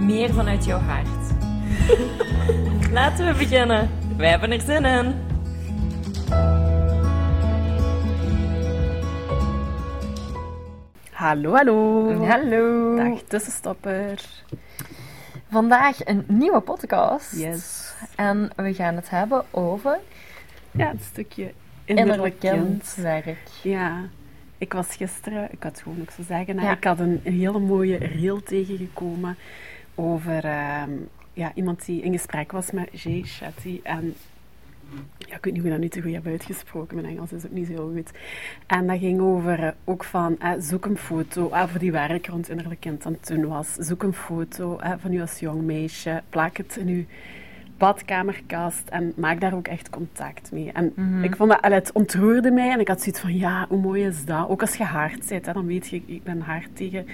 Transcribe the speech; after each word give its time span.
meer 0.00 0.32
vanuit 0.34 0.64
jouw 0.64 0.78
hart. 0.78 1.06
Laten 2.92 3.26
we 3.26 3.34
beginnen. 3.38 3.90
Wij 4.16 4.28
hebben 4.30 4.50
er 4.52 4.60
zin 4.60 4.84
in. 4.84 5.14
Hallo, 11.12 11.54
hallo. 11.54 12.12
Hallo. 12.26 12.96
Dag 12.96 13.22
tussenstopper. 13.28 14.20
Vandaag 15.50 16.06
een 16.06 16.24
nieuwe 16.26 16.60
podcast. 16.60 17.32
Yes. 17.36 17.94
En 18.16 18.50
we 18.56 18.74
gaan 18.74 18.94
het 18.96 19.10
hebben 19.10 19.44
over 19.50 19.98
Ja, 20.70 20.88
het 20.88 21.02
stukje 21.02 21.52
innerlijk 21.84 22.34
innerlijk 22.34 22.38
kind. 22.38 22.92
kindwerk. 22.94 23.38
Ja, 23.62 24.02
ik 24.58 24.72
was 24.72 24.96
gisteren, 24.96 25.48
ik 25.52 25.62
had 25.62 25.72
het 25.72 25.80
gewoon 25.80 26.00
ook 26.00 26.10
zo 26.10 26.22
zeggen, 26.22 26.60
Ja. 26.60 26.72
ik 26.72 26.84
had 26.84 26.98
een, 26.98 27.20
een 27.24 27.32
hele 27.38 27.58
mooie 27.58 27.96
reel 27.96 28.42
tegengekomen 28.42 29.36
over 29.98 30.44
ehm, 30.44 30.90
ja, 31.32 31.52
iemand 31.54 31.84
die 31.84 32.02
in 32.02 32.12
gesprek 32.12 32.52
was 32.52 32.70
met 32.70 33.00
Jay 33.00 33.22
Shetty. 33.24 33.80
En 33.82 34.14
ja, 35.18 35.36
ik 35.36 35.44
weet 35.44 35.52
niet 35.52 35.62
hoe 35.62 35.70
dat 35.70 35.80
nu 35.80 35.88
te 35.88 36.02
goed 36.02 36.12
heb 36.12 36.26
uitgesproken, 36.26 36.94
mijn 36.94 37.08
Engels 37.08 37.32
is 37.32 37.44
ook 37.44 37.50
niet 37.50 37.66
zo 37.66 37.90
goed. 37.94 38.10
En 38.66 38.86
dat 38.86 38.98
ging 38.98 39.20
over 39.20 39.62
eh, 39.62 39.70
ook 39.84 40.04
van, 40.04 40.38
eh, 40.38 40.52
zoek 40.58 40.84
een 40.84 40.98
foto, 40.98 41.50
eh, 41.50 41.68
voor 41.68 41.80
die 41.80 41.92
werk 41.92 42.26
rond 42.26 42.48
innerlijk 42.48 42.80
kind 42.80 43.06
toen 43.20 43.46
was. 43.46 43.74
Zoek 43.74 44.02
een 44.02 44.12
foto 44.12 44.80
van 44.98 45.12
u 45.12 45.20
als 45.20 45.38
jong 45.38 45.62
meisje, 45.62 46.22
plak 46.28 46.56
het 46.56 46.76
in 46.76 46.88
uw 46.88 47.04
badkamerkast 47.78 48.88
en 48.88 49.12
maak 49.16 49.40
daar 49.40 49.54
ook 49.54 49.68
echt 49.68 49.90
contact 49.90 50.52
mee. 50.52 50.70
En 50.72 50.92
Mhm. 50.94 51.24
ik 51.24 51.36
vond 51.36 51.50
dat, 51.50 51.72
het 51.72 51.92
ontroerde 51.92 52.50
mij 52.50 52.70
en 52.70 52.80
ik 52.80 52.88
had 52.88 53.00
zoiets 53.02 53.20
van, 53.20 53.36
ja, 53.36 53.66
hoe 53.68 53.80
mooi 53.80 54.04
is 54.04 54.24
dat? 54.24 54.48
Ook 54.48 54.60
als 54.60 54.74
je 54.76 54.84
bent, 55.28 55.46
hè, 55.46 55.52
dan 55.52 55.66
weet 55.66 55.88
je, 55.88 56.02
ik 56.06 56.22
ben 56.22 56.40
hard 56.40 56.68
tegen 56.76 57.06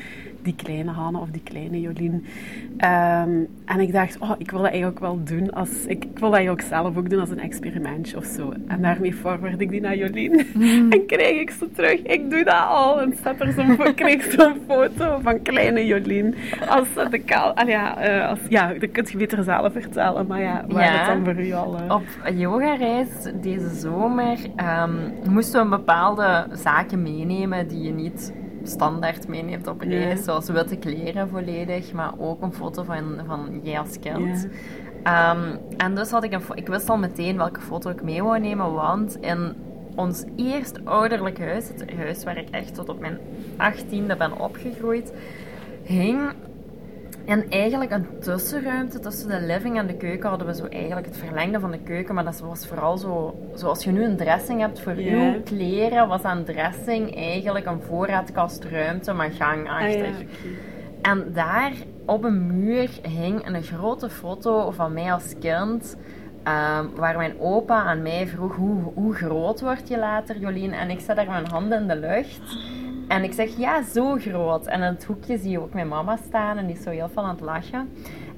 die 0.42 0.54
kleine 0.54 0.90
Hanne 0.90 1.18
of 1.18 1.28
die 1.30 1.42
kleine 1.42 1.80
Jolien. 1.80 2.24
Ehm, 2.76 3.30
en 3.64 3.80
ik 3.80 3.92
dacht, 3.92 4.18
oh, 4.18 4.32
ik 4.38 4.50
wil 4.50 4.60
dat 4.60 4.68
eigenlijk 4.70 4.98
wel 4.98 5.24
doen. 5.24 5.52
Als, 5.52 5.70
ik, 5.86 6.04
ik 6.04 6.18
wil 6.18 6.28
dat 6.28 6.38
eigenlijk 6.38 6.68
zelf 6.68 6.96
ook 6.96 7.10
doen 7.10 7.20
als 7.20 7.30
een 7.30 7.40
experimentje 7.40 8.16
of 8.16 8.24
zo. 8.24 8.52
En 8.66 8.82
daarmee 8.82 9.12
forward 9.14 9.60
ik 9.60 9.70
die 9.70 9.80
naar 9.80 9.96
Jolien. 9.96 10.46
En 10.94 11.06
krijg 11.06 11.40
ik 11.40 11.50
ze 11.50 11.70
terug. 11.72 12.02
Ik 12.02 12.30
doe 12.30 12.44
dat 12.44 12.66
al. 12.68 13.00
En 13.00 13.14
staat 13.16 13.40
er 13.40 13.52
zo'n, 13.52 13.86
ik 14.06 14.22
zo'n 14.22 14.56
foto 14.68 15.18
van 15.22 15.42
kleine 15.42 15.86
Jolien. 15.86 16.34
Als 16.68 16.88
de 17.10 17.18
kaal... 17.18 17.66
Ja, 17.66 17.98
eh, 17.98 18.28
als, 18.28 18.38
ja, 18.48 18.72
dat 18.72 18.90
kun 18.90 19.04
je 19.10 19.16
beter 19.16 19.42
zelf 19.44 19.72
vertellen. 19.72 20.26
Maar 20.26 20.40
ja, 20.40 20.53
waar 20.68 20.84
Ja. 20.84 20.98
het 20.98 21.06
dan 21.06 21.24
voor 21.34 21.44
u 21.44 21.52
al... 21.52 21.76
eh, 21.76 21.94
Op 21.94 22.02
yogareis 22.34 23.08
deze 23.40 23.68
zomer 23.68 24.38
ehm, 24.56 24.92
moesten 25.30 25.62
we 25.62 25.68
bepaalde 25.76 26.46
zaken 26.52 27.02
meenemen 27.02 27.68
die 27.68 27.82
je 27.82 27.92
niet 27.92 28.32
standaard 28.62 29.28
meeneemt 29.28 29.66
op 29.66 29.80
reis. 29.80 30.24
Zoals 30.24 30.48
witte 30.48 30.76
kleren 30.76 31.28
volledig, 31.28 31.92
maar 31.92 32.12
ook 32.18 32.42
een 32.42 32.52
foto 32.52 32.82
van, 32.82 33.04
van 33.26 33.60
jij 33.62 33.78
als 33.78 33.98
kind. 33.98 34.48
Ehm, 35.02 35.56
en 35.76 35.94
dus 35.94 36.10
had 36.10 36.24
ik 36.24 36.32
een 36.32 36.42
ik 36.54 36.66
wist 36.68 36.88
al 36.90 36.98
meteen 36.98 37.36
welke 37.36 37.60
foto 37.60 37.90
ik 37.90 38.02
mee 38.02 38.22
wou 38.22 38.40
nemen, 38.40 38.72
want 38.72 39.16
in 39.20 39.54
ons 39.96 40.24
eerst 40.36 40.84
ouderlijk 40.84 41.38
huis, 41.38 41.68
het 41.68 41.84
huis 41.96 42.24
waar 42.24 42.36
ik 42.36 42.48
echt 42.50 42.74
tot 42.74 42.88
op 42.88 43.00
mijn 43.00 43.18
achttiende 43.56 44.16
ben 44.16 44.38
opgegroeid, 44.40 45.12
hing 45.82 46.20
en 47.26 47.50
eigenlijk 47.50 47.90
een 47.90 48.06
tussenruimte 48.20 48.98
tussen 49.00 49.28
de 49.28 49.40
living 49.40 49.78
en 49.78 49.86
de 49.86 49.96
keuken 49.96 50.28
hadden 50.28 50.46
we 50.46 50.54
zo 50.54 50.66
eigenlijk 50.66 51.06
het 51.06 51.16
verlengde 51.16 51.60
van 51.60 51.70
de 51.70 51.78
keuken. 51.78 52.14
Maar 52.14 52.24
dat 52.24 52.40
was 52.40 52.66
vooral 52.66 52.96
zo, 52.98 53.34
zoals 53.54 53.84
je 53.84 53.90
nu 53.92 54.04
een 54.04 54.16
dressing 54.16 54.60
hebt 54.60 54.80
voor 54.80 54.92
uw 54.92 55.42
kleren, 55.42 56.08
was 56.08 56.22
aan 56.22 56.44
dressing 56.44 57.16
eigenlijk 57.16 57.66
een 57.66 57.80
voorraadkastruimte, 57.82 59.12
maar 59.12 59.30
Ah, 59.30 59.34
gangachtig. 59.46 59.96
ja, 59.96 60.08
oké. 60.08 60.48
En 61.02 61.32
daar 61.32 61.72
op 62.06 62.24
een 62.24 62.58
muur 62.58 62.90
hing 63.08 63.46
een 63.46 63.62
grote 63.62 64.10
foto 64.10 64.70
van 64.70 64.92
mij 64.92 65.12
als 65.12 65.34
kind. 65.40 65.96
ehm, 66.42 66.84
waar 66.96 67.16
mijn 67.16 67.40
opa 67.40 67.82
aan 67.82 68.02
mij 68.02 68.26
vroeg, 68.26 68.56
hoe, 68.56 68.82
hoe 68.94 69.14
groot 69.14 69.60
word 69.60 69.88
je 69.88 69.98
later, 69.98 70.38
Jolien? 70.38 70.72
En 70.72 70.90
ik 70.90 71.00
zet 71.00 71.16
daar 71.16 71.26
mijn 71.30 71.46
handen 71.46 71.80
in 71.80 71.88
de 71.88 71.96
lucht. 71.96 72.56
En 73.08 73.24
ik 73.24 73.32
zeg, 73.32 73.56
ja, 73.56 73.82
zo 73.82 74.16
groot. 74.16 74.66
En 74.66 74.80
in 74.80 74.86
het 74.86 75.04
hoekje 75.04 75.38
zie 75.38 75.50
je 75.50 75.60
ook 75.60 75.72
mijn 75.74 75.88
mama 75.88 76.16
staan 76.26 76.56
en 76.56 76.66
die 76.66 76.76
is 76.76 76.82
zo 76.82 76.90
heel 76.90 77.08
veel 77.08 77.22
aan 77.22 77.34
het 77.34 77.40
lachen. 77.40 77.90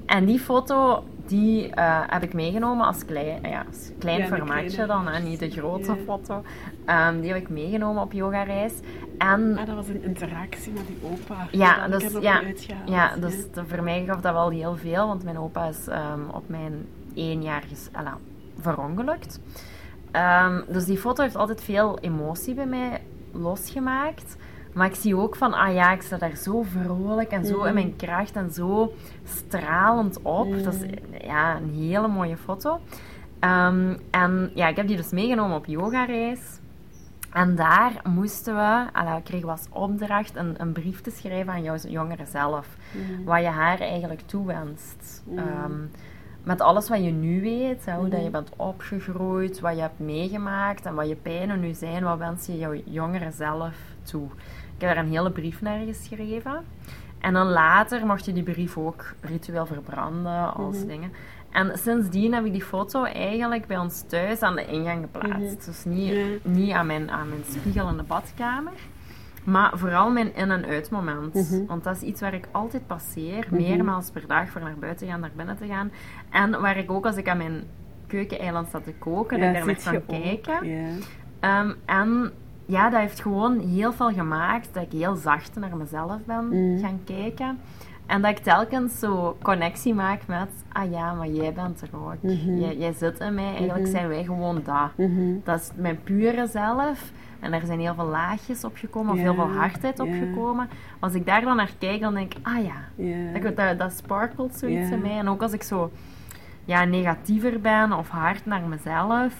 En 0.05 0.25
die 0.25 0.39
foto, 0.39 1.03
die 1.25 1.69
eh, 1.69 2.01
heb 2.07 2.23
ik 2.23 2.33
meegenomen 2.33 2.85
als 2.85 3.05
klein, 3.05 3.41
ja, 3.49 3.65
als 3.69 3.89
klein 3.99 4.17
Ja, 4.19 4.29
de 4.29 4.35
formaatje 4.35 4.85
dan, 4.85 5.07
hè, 5.07 5.19
niet 5.19 5.39
de 5.39 5.49
grote 5.49 5.91
Ja. 5.91 5.97
foto. 6.05 6.43
Ehm, 6.85 7.19
die 7.21 7.31
heb 7.33 7.41
ik 7.41 7.49
meegenomen 7.49 8.01
op 8.03 8.11
yogareis. 8.11 8.73
En 9.17 9.57
Ah, 9.57 9.65
dat 9.65 9.75
was 9.75 9.87
een 9.87 10.03
interactie 10.03 10.71
met 10.73 10.87
die 10.87 10.97
opa. 11.03 11.47
ja, 11.51 11.87
dat 11.87 12.01
dus, 12.01 12.11
ja, 12.21 12.41
ja, 12.85 13.15
dus 13.15 13.51
de- 13.51 13.65
voor 13.65 13.83
mij 13.83 14.03
gaf 14.05 14.21
dat 14.21 14.33
wel 14.33 14.49
heel 14.49 14.75
veel, 14.75 15.07
want 15.07 15.23
mijn 15.23 15.37
opa 15.39 15.65
is 15.65 15.87
ehm, 15.87 16.19
op 16.33 16.49
mijn 16.49 16.85
éénjarige 17.15 17.75
alla, 17.91 18.17
verongelukt. 18.59 19.39
Ehm, 20.11 20.61
dus 20.67 20.85
die 20.85 20.97
foto 20.97 21.21
heeft 21.23 21.35
altijd 21.35 21.61
veel 21.63 21.99
emotie 21.99 22.53
bij 22.53 22.65
mij 22.65 23.01
losgemaakt. 23.31 24.35
Maar 24.77 24.87
ik 24.87 24.95
zie 24.95 25.15
ook 25.15 25.35
van, 25.35 25.53
ah 25.53 25.73
ja, 25.73 25.91
ik 25.91 26.01
sta 26.01 26.17
daar 26.17 26.35
zo 26.35 26.61
vrolijk 26.61 27.31
en 27.31 27.45
zo 27.45 27.63
in 27.63 27.73
mijn 27.73 27.95
kracht 27.95 28.35
en 28.35 28.51
zo 28.51 28.93
stralend 29.23 30.21
op. 30.21 30.63
Dat 30.63 30.73
is 30.73 30.81
ja, 31.21 31.55
een 31.55 31.69
hele 31.73 32.07
mooie 32.07 32.37
foto. 32.37 32.79
Ehm, 33.39 33.97
en 34.09 34.51
ja, 34.53 34.67
ik 34.67 34.75
heb 34.75 34.87
die 34.87 34.95
dus 34.95 35.11
meegenomen 35.11 35.57
op 35.57 35.65
yogareis. 35.65 36.59
En 37.31 37.55
daar 37.55 38.01
moesten 38.03 38.55
we, 38.55 38.85
alla, 38.93 39.15
we 39.15 39.21
kregen 39.21 39.49
als 39.49 39.65
opdracht 39.69 40.35
een, 40.35 40.55
een 40.57 40.71
brief 40.71 41.01
te 41.01 41.11
schrijven 41.11 41.53
aan 41.53 41.63
jouw 41.63 41.77
jongere 41.87 42.25
zelf. 42.25 42.67
Wat 43.25 43.41
je 43.41 43.47
haar 43.47 43.79
eigenlijk 43.79 44.21
toewenst. 44.21 45.23
Ehm, 45.35 45.73
met 46.43 46.61
alles 46.61 46.89
wat 46.89 47.03
je 47.03 47.11
nu 47.11 47.41
weet, 47.41 47.85
hè, 47.85 47.95
hoe 47.95 48.09
dat 48.09 48.23
je 48.23 48.29
bent 48.29 48.49
opgegroeid, 48.55 49.59
wat 49.59 49.75
je 49.75 49.81
hebt 49.81 49.99
meegemaakt 49.99 50.85
en 50.85 50.95
wat 50.95 51.07
je 51.07 51.15
pijnen 51.15 51.59
nu 51.59 51.73
zijn, 51.73 52.03
wat 52.03 52.17
wens 52.17 52.45
je 52.45 52.57
jouw 52.57 52.73
jongere 52.85 53.31
zelf 53.31 53.75
toe. 54.03 54.29
Ik 54.77 54.83
heb 54.83 54.95
daar 54.95 55.03
een 55.03 55.09
hele 55.11 55.31
brief 55.31 55.61
naar 55.61 55.79
geschreven. 55.85 56.63
En 57.19 57.33
dan 57.33 57.47
later 57.47 58.05
mocht 58.05 58.25
je 58.25 58.33
die 58.33 58.43
brief 58.43 58.77
ook 58.77 59.05
ritueel 59.21 59.65
verbranden 59.65 60.53
als 60.53 60.85
dingen. 60.85 61.11
En 61.51 61.77
sindsdien 61.77 62.33
heb 62.33 62.45
ik 62.45 62.51
die 62.51 62.63
foto 62.63 63.03
eigenlijk 63.03 63.65
bij 63.67 63.77
ons 63.77 64.03
thuis 64.07 64.41
aan 64.41 64.55
de 64.55 64.65
ingang 64.65 65.07
geplaatst. 65.11 65.65
Dus 65.65 65.85
niet, 65.85 66.13
Ja. 66.13 66.25
niet 66.41 66.71
aan, 66.71 66.85
mijn, 66.85 67.11
aan 67.11 67.29
mijn 67.29 67.43
spiegel 67.49 67.89
in 67.89 67.97
de 67.97 68.03
badkamer. 68.03 68.71
Maar 69.43 69.71
vooral 69.77 70.11
mijn 70.11 70.35
in- 70.35 70.51
en 70.51 70.65
uitmoment. 70.65 71.63
Want 71.67 71.83
dat 71.83 71.95
is 71.95 72.01
iets 72.01 72.21
waar 72.21 72.33
ik 72.33 72.47
altijd 72.51 72.87
passeer. 72.87 73.47
Meermaals 73.49 74.09
per 74.11 74.27
dag 74.27 74.49
voor 74.49 74.61
naar 74.61 74.75
buiten 74.79 75.05
te 75.05 75.11
gaan, 75.11 75.19
naar 75.21 75.31
binnen 75.35 75.57
te 75.57 75.67
gaan. 75.67 75.91
En 76.29 76.61
waar 76.61 76.77
ik 76.77 76.91
ook 76.91 77.05
als 77.05 77.15
ik 77.15 77.29
aan 77.29 77.37
mijn 77.37 77.63
keukeneiland 78.07 78.67
sta 78.67 78.79
te 78.79 78.93
koken, 78.93 79.39
dat 79.39 79.47
ik 79.49 79.53
daar 79.55 79.65
naar 79.93 80.01
kan 80.01 80.21
kijken. 80.21 80.67
Ja. 80.69 80.87
Ehm, 81.39 81.73
en 81.85 82.31
ja, 82.67 82.89
dat 82.89 82.99
heeft 82.99 83.21
gewoon 83.21 83.59
heel 83.59 83.93
veel 83.93 84.11
gemaakt 84.11 84.69
dat 84.73 84.83
ik 84.83 84.91
heel 84.91 85.15
zacht 85.15 85.55
naar 85.55 85.77
mezelf 85.77 86.17
ben 86.25 86.47
Mm. 86.49 86.79
gaan 86.79 86.99
kijken. 87.05 87.59
En 88.05 88.21
dat 88.21 88.31
ik 88.31 88.37
telkens 88.37 88.99
zo 88.99 89.37
connectie 89.41 89.93
maak 89.93 90.21
met, 90.27 90.49
ah 90.71 90.91
ja, 90.91 91.13
maar 91.13 91.27
jij 91.27 91.53
bent 91.53 91.81
er 91.81 91.89
ook. 91.93 92.21
Mhm. 92.21 92.57
jij, 92.59 92.77
jij 92.77 92.93
zit 92.93 93.19
in 93.19 93.33
mij, 93.33 93.55
eigenlijk 93.55 93.87
zijn 93.87 94.07
wij 94.07 94.23
gewoon 94.23 94.61
dat. 94.63 94.97
Mhm. 94.97 95.33
Dat 95.43 95.59
is 95.59 95.69
mijn 95.75 95.99
pure 96.03 96.47
zelf. 96.47 97.11
En 97.39 97.53
er 97.53 97.61
zijn 97.65 97.79
heel 97.79 97.93
veel 97.95 98.05
laagjes 98.05 98.63
opgekomen, 98.63 99.13
of 99.13 99.19
heel 99.19 99.33
veel 99.33 99.49
hardheid 99.49 99.99
opgekomen. 99.99 100.69
Als 100.99 101.13
ik 101.13 101.25
daar 101.25 101.41
dan 101.41 101.55
naar 101.55 101.71
kijk, 101.79 102.01
dan 102.01 102.13
denk 102.13 102.33
ik, 102.33 102.39
ah 102.47 102.63
ja, 102.65 102.75
dat, 103.41 103.55
dat, 103.55 103.79
dat 103.79 103.91
sparkelt 103.93 104.55
zoiets 104.55 104.89
in 104.89 105.01
mij. 105.01 105.17
En 105.17 105.27
ook 105.29 105.41
als 105.41 105.53
ik 105.53 105.63
zo 105.63 105.91
ja, 106.65 106.83
negatiever 106.85 107.61
ben 107.61 107.93
of 107.93 108.09
hard 108.09 108.45
naar 108.45 108.61
mezelf, 108.67 109.33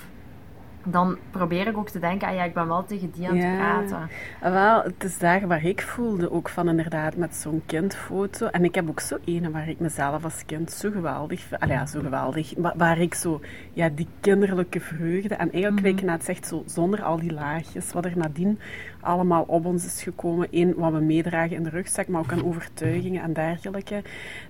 dan 0.91 1.17
probeer 1.31 1.67
ik 1.67 1.77
ook 1.77 1.89
te 1.89 1.99
denken, 1.99 2.27
ah 2.27 2.33
ja, 2.35 2.43
ik 2.43 2.53
ben 2.53 2.67
wel 2.67 2.85
tegen 2.85 3.11
die 3.11 3.27
aan 3.27 3.35
het 3.35 3.43
Ja. 3.43 3.55
praten. 3.55 4.09
Ah, 4.41 4.51
Wel, 4.51 4.83
het 4.83 5.03
is 5.03 5.17
daar 5.17 5.47
waar 5.47 5.63
ik 5.65 5.81
voelde 5.81 6.31
ook 6.31 6.49
van 6.49 6.69
inderdaad 6.69 7.15
met 7.15 7.35
zo'n 7.35 7.61
kindfoto. 7.65 8.45
En 8.47 8.63
ik 8.63 8.75
heb 8.75 8.89
ook 8.89 8.99
zo 8.99 9.17
ene 9.25 9.51
waar 9.51 9.69
ik 9.69 9.79
mezelf 9.79 10.23
als 10.23 10.45
kind 10.45 10.71
zo 10.71 10.91
geweldig... 10.91 11.45
Allee, 11.59 11.75
ja, 11.75 11.85
zo 11.85 11.99
geweldig. 12.01 12.53
Waar, 12.57 12.73
waar 12.77 12.99
ik 12.99 13.13
zo, 13.13 13.41
ja, 13.73 13.89
die 13.89 14.07
kinderlijke 14.19 14.79
vreugde... 14.79 15.35
En 15.35 15.51
eigenlijk, 15.51 16.01
mm 16.01 16.05
net 16.07 16.23
zegt, 16.23 16.47
zo, 16.47 16.63
zonder 16.65 17.03
al 17.03 17.19
die 17.19 17.33
laagjes, 17.33 17.91
wat 17.93 18.05
er 18.05 18.17
nadien 18.17 18.59
allemaal 19.01 19.43
op 19.47 19.65
ons 19.65 19.85
is 19.85 20.03
gekomen. 20.03 20.47
Eén, 20.51 20.73
wat 20.75 20.91
we 20.91 20.99
meedragen 20.99 21.55
in 21.55 21.63
de 21.63 21.69
rugzak, 21.69 22.07
maar 22.07 22.21
ook 22.21 22.31
aan 22.31 22.45
overtuigingen 22.45 23.23
en 23.23 23.33
dergelijke. 23.33 24.01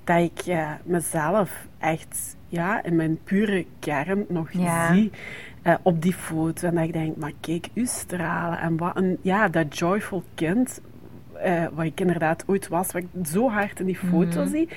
Dat 0.04 0.18
ik 0.18 0.40
ja, 0.42 0.80
mezelf 0.84 1.68
echt 1.78 2.36
ja, 2.48 2.84
in 2.84 2.96
mijn 2.96 3.20
pure 3.24 3.66
kern 3.80 4.26
nog 4.28 4.52
Ja. 4.52 4.94
zie 4.94 5.12
eh, 5.68 5.76
op 5.82 6.02
die 6.02 6.14
foto. 6.14 6.68
En 6.68 6.76
dat 6.76 6.84
ik 6.84 6.94
denk, 6.94 7.18
maar 7.18 7.32
kijk, 7.40 7.68
u 7.74 7.86
stralen. 7.86 8.60
En 8.60 8.78
wat 8.78 8.98
een, 8.98 9.18
ja, 9.22 9.48
dat 9.48 9.78
joyful 9.78 10.24
kind, 10.36 10.82
eh, 11.34 11.66
wat 11.74 11.86
ik 11.86 12.00
inderdaad 12.00 12.44
ooit 12.48 12.68
was, 12.68 12.92
wat 12.92 13.02
ik 13.02 13.26
zo 13.28 13.50
hard 13.50 13.80
in 13.80 13.86
die 13.86 13.98
foto 13.98 14.42
Mhm. 14.42 14.50
zie. 14.50 14.70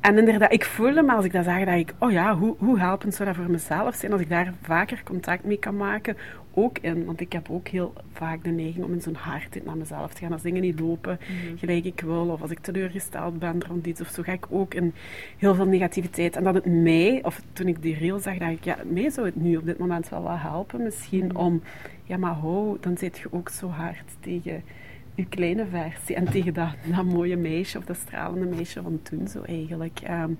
En 0.00 0.18
inderdaad, 0.18 0.52
ik 0.52 0.64
voelde 0.64 1.02
me 1.02 1.12
als 1.12 1.24
ik 1.24 1.32
dat 1.32 1.44
zag, 1.44 1.64
dat 1.64 1.74
ik, 1.74 1.94
oh 1.98 2.10
ja, 2.10 2.36
hoe, 2.36 2.54
hoe 2.58 2.78
helpend 2.78 3.14
zou 3.14 3.28
dat 3.28 3.36
voor 3.38 3.50
mezelf 3.50 3.94
zijn 3.94 4.12
als 4.12 4.20
ik 4.20 4.28
daar 4.28 4.52
vaker 4.62 5.02
contact 5.04 5.44
mee 5.44 5.58
kan 5.58 5.76
maken. 5.76 6.16
Ook 6.54 6.78
in, 6.78 7.04
want 7.04 7.20
ik 7.20 7.32
heb 7.32 7.50
ook 7.50 7.68
heel 7.68 7.92
vaak 8.12 8.44
de 8.44 8.50
neiging 8.50 8.84
om 8.84 8.92
in 8.92 9.00
zo'n 9.00 9.14
hardheid 9.14 9.64
naar 9.64 9.76
mezelf 9.76 10.14
te 10.14 10.20
gaan. 10.20 10.32
Als 10.32 10.42
dingen 10.42 10.62
niet 10.62 10.80
lopen 10.80 11.18
gelijk 11.56 11.84
ik 11.84 12.00
wil, 12.00 12.28
of 12.28 12.42
als 12.42 12.50
ik 12.50 12.58
teleurgesteld 12.58 13.38
ben 13.38 13.62
rond 13.68 13.86
iets 13.86 14.00
of 14.00 14.08
zo, 14.08 14.22
ga 14.22 14.32
ik 14.32 14.46
ook 14.50 14.74
in 14.74 14.92
heel 15.38 15.54
veel 15.54 15.66
negativiteit. 15.66 16.36
En 16.36 16.44
dat 16.44 16.54
het 16.54 16.66
mij, 16.66 17.20
of 17.22 17.42
toen 17.52 17.68
ik 17.68 17.82
die 17.82 17.98
reel 17.98 18.18
zag, 18.18 18.38
dacht 18.38 18.52
ik, 18.52 18.64
ja, 18.64 18.76
mij 18.86 19.10
zou 19.10 19.26
het 19.26 19.36
nu 19.36 19.56
op 19.56 19.64
dit 19.64 19.78
moment 19.78 20.08
wel 20.08 20.22
wat 20.22 20.38
helpen 20.38 20.82
misschien 20.82 21.36
om, 21.36 21.62
ja 22.04 22.16
maar 22.16 22.34
hou, 22.34 22.76
dan 22.80 22.98
zit 22.98 23.18
je 23.18 23.28
ook 23.32 23.48
zo 23.48 23.68
hard 23.68 24.16
tegen 24.20 24.62
je 25.14 25.26
kleine 25.26 25.66
versie 25.66 26.16
en 26.16 26.30
tegen 26.30 26.54
dat, 26.54 26.68
dat 26.94 27.04
mooie 27.04 27.36
meisje 27.36 27.78
of 27.78 27.84
dat 27.84 27.96
stralende 27.96 28.46
meisje 28.46 28.82
van 28.82 29.00
toen 29.02 29.28
zo 29.28 29.42
eigenlijk. 29.42 30.00
Ehm, 30.00 30.32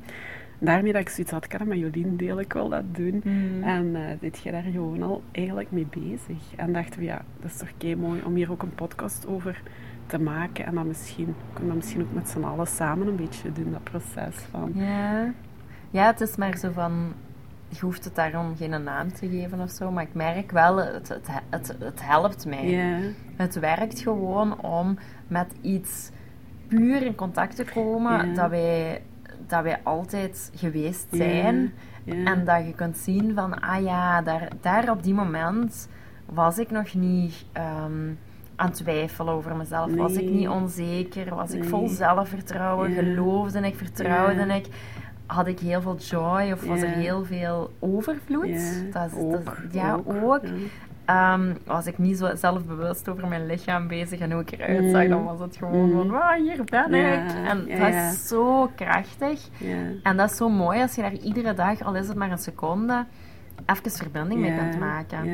daarmee 0.58 0.92
dat 0.92 1.00
ik 1.00 1.08
zoiets 1.08 1.32
had, 1.32 1.46
kan 1.46 1.68
met 1.68 1.78
Jolien 1.78 2.16
delen, 2.16 2.38
ik 2.38 2.52
wil 2.52 2.68
dat 2.68 2.94
doen. 2.94 3.22
En 3.62 3.96
eh 3.96 4.02
zit 4.20 4.38
je 4.42 4.50
daar 4.50 4.62
gewoon 4.62 5.02
al 5.02 5.22
eigenlijk 5.32 5.70
mee 5.70 5.86
bezig. 5.90 6.54
En 6.56 6.72
dachten 6.72 6.98
we, 7.00 7.04
ja, 7.04 7.22
dat 7.40 7.50
is 7.50 7.56
toch 7.56 7.70
kei 7.78 7.96
mooi 7.96 8.22
om 8.24 8.34
hier 8.34 8.50
ook 8.50 8.62
een 8.62 8.74
podcast 8.74 9.26
over 9.26 9.62
te 10.06 10.18
maken. 10.18 10.66
En 10.66 10.74
dan 10.74 10.86
misschien, 10.86 11.34
kunnen 11.52 11.70
we 11.70 11.76
misschien 11.76 12.02
ook 12.02 12.12
met 12.12 12.28
z'n 12.28 12.42
allen 12.42 12.66
samen 12.66 13.06
een 13.06 13.16
beetje 13.16 13.52
doen, 13.52 13.72
dat 13.72 13.82
proces 13.84 14.36
van... 14.50 14.72
Ja. 14.74 15.32
ja, 15.90 16.06
het 16.06 16.20
is 16.20 16.36
maar 16.36 16.56
zo 16.56 16.70
van... 16.70 17.12
Je 17.68 17.80
hoeft 17.80 18.04
het 18.04 18.14
daarom 18.14 18.56
geen 18.56 18.82
naam 18.82 19.12
te 19.12 19.28
geven 19.28 19.60
of 19.60 19.70
zo, 19.70 19.90
maar 19.90 20.02
ik 20.02 20.14
merk 20.14 20.50
wel, 20.50 20.76
het, 20.76 21.08
het, 21.08 21.28
het, 21.50 21.76
het 21.78 22.02
helpt 22.02 22.46
mij. 22.46 22.70
Ja, 22.70 22.98
Het 23.36 23.58
werkt 23.58 24.00
gewoon 24.00 24.60
om 24.60 24.98
met 25.28 25.54
iets 25.60 26.10
puur 26.68 27.02
in 27.02 27.14
contact 27.14 27.56
te 27.56 27.64
komen 27.74 28.34
dat, 28.34 28.50
wij, 28.50 29.02
dat 29.46 29.62
wij 29.62 29.80
altijd 29.82 30.50
geweest 30.54 31.06
zijn. 31.10 31.72
En 32.26 32.44
dat 32.44 32.66
je 32.66 32.72
kunt 32.74 32.96
zien 32.96 33.34
van, 33.34 33.60
ah 33.60 33.82
ja, 33.82 34.22
daar, 34.22 34.48
daar 34.60 34.90
op 34.90 35.02
die 35.02 35.14
moment 35.14 35.88
was 36.26 36.58
ik 36.58 36.70
nog 36.70 36.94
niet 36.94 37.44
ehm, 37.52 38.08
aan 38.56 38.66
het 38.66 38.74
twijfelen 38.74 39.34
over 39.34 39.56
mezelf. 39.56 39.94
Was 39.94 40.12
ik 40.12 40.30
niet 40.30 40.48
onzeker? 40.48 41.34
Was 41.34 41.50
ik 41.50 41.64
vol 41.64 41.88
zelfvertrouwen? 41.88 42.92
Geloofde 42.92 43.58
ik? 43.60 43.74
Vertrouwde 43.74 44.54
ik? 44.54 44.66
Had 45.26 45.46
ik 45.46 45.58
heel 45.60 45.80
veel 45.80 45.96
joy 45.96 46.52
of 46.52 46.64
was 46.66 46.80
er 46.82 46.88
heel 46.88 47.24
veel 47.24 47.72
overvloed? 47.78 48.48
Dat 48.92 49.06
is- 49.06 49.12
ook, 49.18 49.44
dat 49.44 49.54
is- 49.68 49.74
ja, 49.74 49.94
ook. 50.04 50.40
Ehm, 51.04 51.54
was 51.64 51.86
ik 51.86 51.98
niet 51.98 52.18
zo 52.18 52.34
zelfbewust 52.34 53.08
over 53.08 53.28
mijn 53.28 53.46
lichaam 53.46 53.88
bezig 53.88 54.20
en 54.20 54.32
hoe 54.32 54.40
ik 54.40 54.50
eruit 54.52 54.90
zag, 54.90 55.02
Mm. 55.02 55.08
dan 55.08 55.24
was 55.24 55.40
het 55.40 55.56
gewoon 55.56 55.86
Mm. 55.90 55.92
van, 55.92 56.08
"Wauw, 56.10 56.42
hier 56.42 56.64
ben 56.64 56.94
ik. 56.94 57.32
En 57.48 57.64
ja, 57.66 57.78
dat 57.78 58.12
is 58.12 58.28
zo 58.28 58.70
krachtig. 58.74 59.48
En 60.02 60.16
dat 60.16 60.30
is 60.30 60.36
zo 60.36 60.48
mooi 60.48 60.80
als 60.80 60.94
je 60.94 61.02
daar 61.02 61.12
iedere 61.14 61.54
dag, 61.54 61.82
al 61.82 61.94
is 61.96 62.08
het 62.08 62.16
maar 62.16 62.30
een 62.30 62.38
seconde, 62.38 63.04
even 63.66 63.90
verbinding 63.90 64.40
mee 64.40 64.56
kunt 64.58 64.78
maken. 64.78 65.28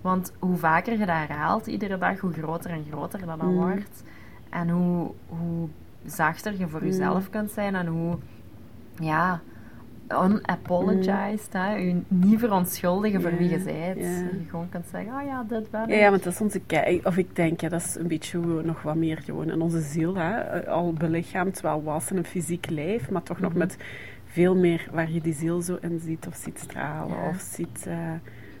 Want 0.00 0.32
hoe 0.38 0.56
vaker 0.56 0.92
je 0.92 0.98
dat 0.98 1.08
herhaalt, 1.08 1.66
iedere 1.66 1.98
dag, 1.98 2.18
hoe 2.20 2.32
groter 2.32 2.70
en 2.70 2.84
groter 2.90 3.26
dat 3.26 3.38
dan 3.40 3.48
Mm. 3.54 3.56
wordt. 3.56 4.02
En 4.50 4.68
hoe, 4.68 5.10
hoe 5.26 5.68
zachter 6.04 6.58
je 6.58 6.68
voor 6.68 6.84
jezelf 6.84 7.30
kunt 7.30 7.50
zijn 7.50 7.74
en 7.74 7.86
hoe, 7.86 8.16
ja, 8.98 9.40
unapologized, 10.12 11.52
hè, 11.52 11.74
je 11.74 12.00
niet 12.08 12.38
verontschuldigen 12.38 13.22
voor 13.22 13.36
wie 13.36 13.48
je 13.48 13.58
bent. 13.58 13.98
ja. 14.00 14.08
Je 14.18 14.44
gewoon 14.50 14.68
kunt 14.68 14.86
zeggen, 14.90 15.12
oh 15.14 15.24
ja, 15.26 15.42
dit 15.48 15.70
ben 15.70 15.82
ik. 15.82 15.88
Ja, 15.88 15.96
ja, 15.96 16.10
want 16.10 16.22
dat 16.22 16.32
is 16.32 16.40
onze 16.40 16.60
kijk. 16.60 17.06
Of 17.06 17.16
ik 17.16 17.36
denk, 17.36 17.60
ja, 17.60 17.68
dat 17.68 17.80
is 17.80 17.94
een 17.94 18.08
beetje 18.08 18.38
hoe 18.38 18.56
we 18.56 18.62
nog 18.62 18.82
wat 18.82 18.94
meer 18.94 19.18
gewoon 19.18 19.50
in 19.50 19.60
onze 19.60 19.80
ziel, 19.80 20.14
hè, 20.16 20.30
eh, 20.38 20.68
al 20.72 20.92
belichaamd 20.92 21.60
wel 21.60 21.82
was 21.82 22.10
in 22.10 22.16
een 22.16 22.24
fysiek 22.24 22.70
lijf, 22.70 23.10
maar 23.10 23.22
toch 23.22 23.40
nog 23.40 23.50
Mhm. 23.50 23.58
met 23.58 23.76
veel 24.24 24.56
meer 24.56 24.88
waar 24.92 25.10
je 25.10 25.20
die 25.20 25.34
ziel 25.34 25.62
zo 25.62 25.78
in 25.80 26.00
ziet, 26.00 26.26
of 26.26 26.34
ziet 26.34 26.58
stralen, 26.58 27.16
Ja. 27.16 27.28
of 27.28 27.40
ziet, 27.40 27.86
eh, 27.86 27.96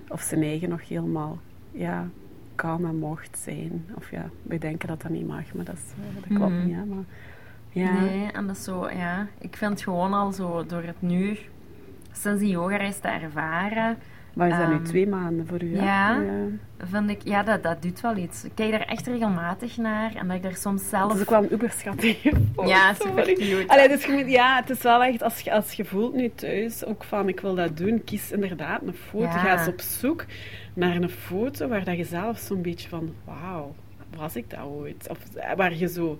of 0.08 0.20
zijn 0.20 0.42
eigen 0.42 0.68
nog 0.68 0.88
helemaal, 0.88 1.38
ja, 1.70 2.06
kan 2.54 2.86
en 2.86 2.96
mocht 2.98 3.38
zijn. 3.38 3.84
Of 3.96 4.10
ja, 4.10 4.24
wij 4.42 4.58
denken 4.58 4.88
dat 4.88 5.02
dat 5.02 5.10
niet 5.10 5.26
mag, 5.26 5.54
maar 5.54 5.64
dat, 5.64 5.74
is, 5.74 5.92
eh, 5.92 6.14
dat 6.28 6.38
klopt 6.38 6.52
Mhm. 6.52 6.64
niet, 6.66 6.74
hè, 6.74 6.84
maar 6.84 7.04
ja. 7.72 8.00
Nee, 8.00 8.30
en 8.32 8.46
dat 8.46 8.56
is 8.56 8.64
zo, 8.64 8.88
ja. 8.90 9.26
Ik 9.38 9.56
vind 9.56 9.82
gewoon 9.82 10.12
al 10.12 10.32
zo, 10.32 10.64
door 10.66 10.82
het 10.82 11.02
nu, 11.02 11.38
sinds 12.12 12.40
die 12.40 12.50
yogareis 12.50 12.98
te 12.98 13.08
ervaren, 13.08 13.96
Maar 14.34 14.48
is 14.48 14.56
dat 14.56 14.68
nu 14.68 14.74
Ehm, 14.74 14.84
twee 14.84 15.06
maanden 15.08 15.46
voor 15.46 15.62
u? 15.62 15.74
ja. 15.76 16.22
vind 16.78 17.10
ik, 17.10 17.20
ja, 17.24 17.42
dat, 17.42 17.62
dat 17.62 17.82
doet 17.82 18.00
wel 18.00 18.16
iets. 18.16 18.44
Ik 18.44 18.50
kijk 18.54 18.70
daar 18.70 18.80
echt 18.80 19.06
regelmatig 19.06 19.76
naar 19.76 20.14
en 20.14 20.26
dat 20.26 20.36
ik 20.36 20.42
daar 20.42 20.56
soms 20.56 20.80
Dat 20.80 20.90
zelf... 20.90 21.14
is 21.14 21.20
ook 21.20 21.30
wel 21.30 21.42
een 21.42 21.52
uberschattige 21.52 22.30
foto. 22.54 22.68
Ja, 22.74 22.94
super 22.94 23.24
cute. 23.24 23.64
Allee, 23.66 23.88
dus 23.88 24.04
je 24.04 24.12
moet, 24.12 24.30
ja, 24.30 24.56
het 24.60 24.70
is 24.70 24.82
wel 24.82 25.02
echt, 25.02 25.22
als 25.22 25.40
je, 25.40 25.52
als 25.52 25.72
je 25.72 25.84
voelt 25.84 26.14
nu 26.14 26.30
thuis 26.34 26.84
ook 26.84 27.04
van 27.04 27.28
ik 27.28 27.40
wil 27.40 27.54
dat 27.54 27.76
doen, 27.76 28.04
kies 28.04 28.32
inderdaad 28.32 28.82
een 28.82 28.94
foto. 28.94 29.24
Ja. 29.24 29.30
Ga 29.38 29.58
eens 29.58 29.68
op 29.68 29.80
zoek 29.80 30.24
naar 30.74 30.96
een 30.96 31.10
foto 31.10 31.68
waar 31.68 31.84
dat 31.84 31.96
je 31.96 32.04
zelf 32.04 32.38
zo'n 32.38 32.62
beetje 32.62 32.88
van, 32.88 33.14
wauw, 33.24 33.74
was 34.16 34.36
ik 34.36 34.50
dat 34.50 34.60
ooit? 34.60 35.06
Of 35.10 35.18
eh, 35.34 35.56
waar 35.56 35.74
je 35.74 35.88
zo, 35.88 36.18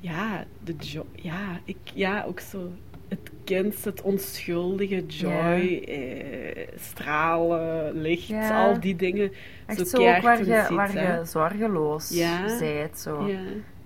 ja, 0.00 0.44
de 0.64 0.74
joy, 0.76 1.04
ja, 1.14 1.60
ik, 1.64 1.76
ja, 1.94 2.24
ook 2.24 2.40
zo 2.40 2.70
het 3.08 3.30
kind, 3.44 3.84
het 3.84 4.02
onschuldige, 4.02 5.06
joy, 5.06 5.82
eh, 5.88 6.68
stralen, 6.76 7.92
licht, 7.92 8.26
Ja. 8.26 8.66
al 8.66 8.80
die 8.80 8.96
dingen. 8.96 9.32
Echt 9.66 9.88
zo 9.88 9.96
ook 9.96 10.22
waar 10.22 10.38
je, 10.38 10.44
ziet, 10.44 10.68
waar 10.76 10.92
je 10.92 11.20
zorgeloos 11.24 12.08
Ja. 12.08 12.58
bent. 12.58 12.98
Zo. 12.98 13.26
Ja. 13.26 13.38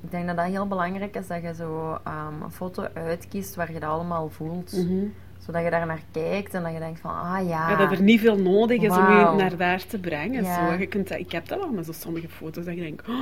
Ik 0.02 0.10
denk 0.10 0.26
dat 0.26 0.36
dat 0.36 0.46
heel 0.46 0.66
belangrijk 0.66 1.16
is, 1.16 1.26
dat 1.26 1.42
je 1.42 1.54
zo 1.54 1.98
ehm, 2.04 2.42
een 2.42 2.50
foto 2.50 2.86
uitkiest 2.94 3.54
waar 3.54 3.72
je 3.72 3.80
dat 3.80 3.90
allemaal 3.90 4.28
voelt. 4.28 4.72
Mhm. 4.72 5.06
Zodat 5.46 5.64
je 5.64 5.70
daar 5.70 5.86
naar 5.86 6.00
kijkt 6.12 6.54
en 6.54 6.62
dat 6.62 6.72
je 6.72 6.78
denkt 6.78 7.00
van, 7.00 7.10
ah 7.10 7.48
ja... 7.48 7.70
Ja, 7.70 7.76
dat 7.76 7.92
er 7.92 8.02
niet 8.02 8.20
veel 8.20 8.38
nodig 8.38 8.82
is 8.82 8.96
om 8.96 9.08
je 9.18 9.32
naar 9.36 9.56
daar 9.56 9.86
te 9.86 9.98
brengen. 9.98 10.44
Ja. 10.44 10.68
Zo. 10.68 10.78
Je 10.78 10.86
kunt 10.86 11.08
dat, 11.08 11.18
ik 11.18 11.32
heb 11.32 11.48
dat 11.48 11.58
wel 11.58 11.70
met 11.72 11.86
zo 11.86 11.92
sommige 11.92 12.28
foto's 12.28 12.64
dat 12.64 12.74
je 12.74 12.80
denkt, 12.80 13.08
oh, 13.08 13.14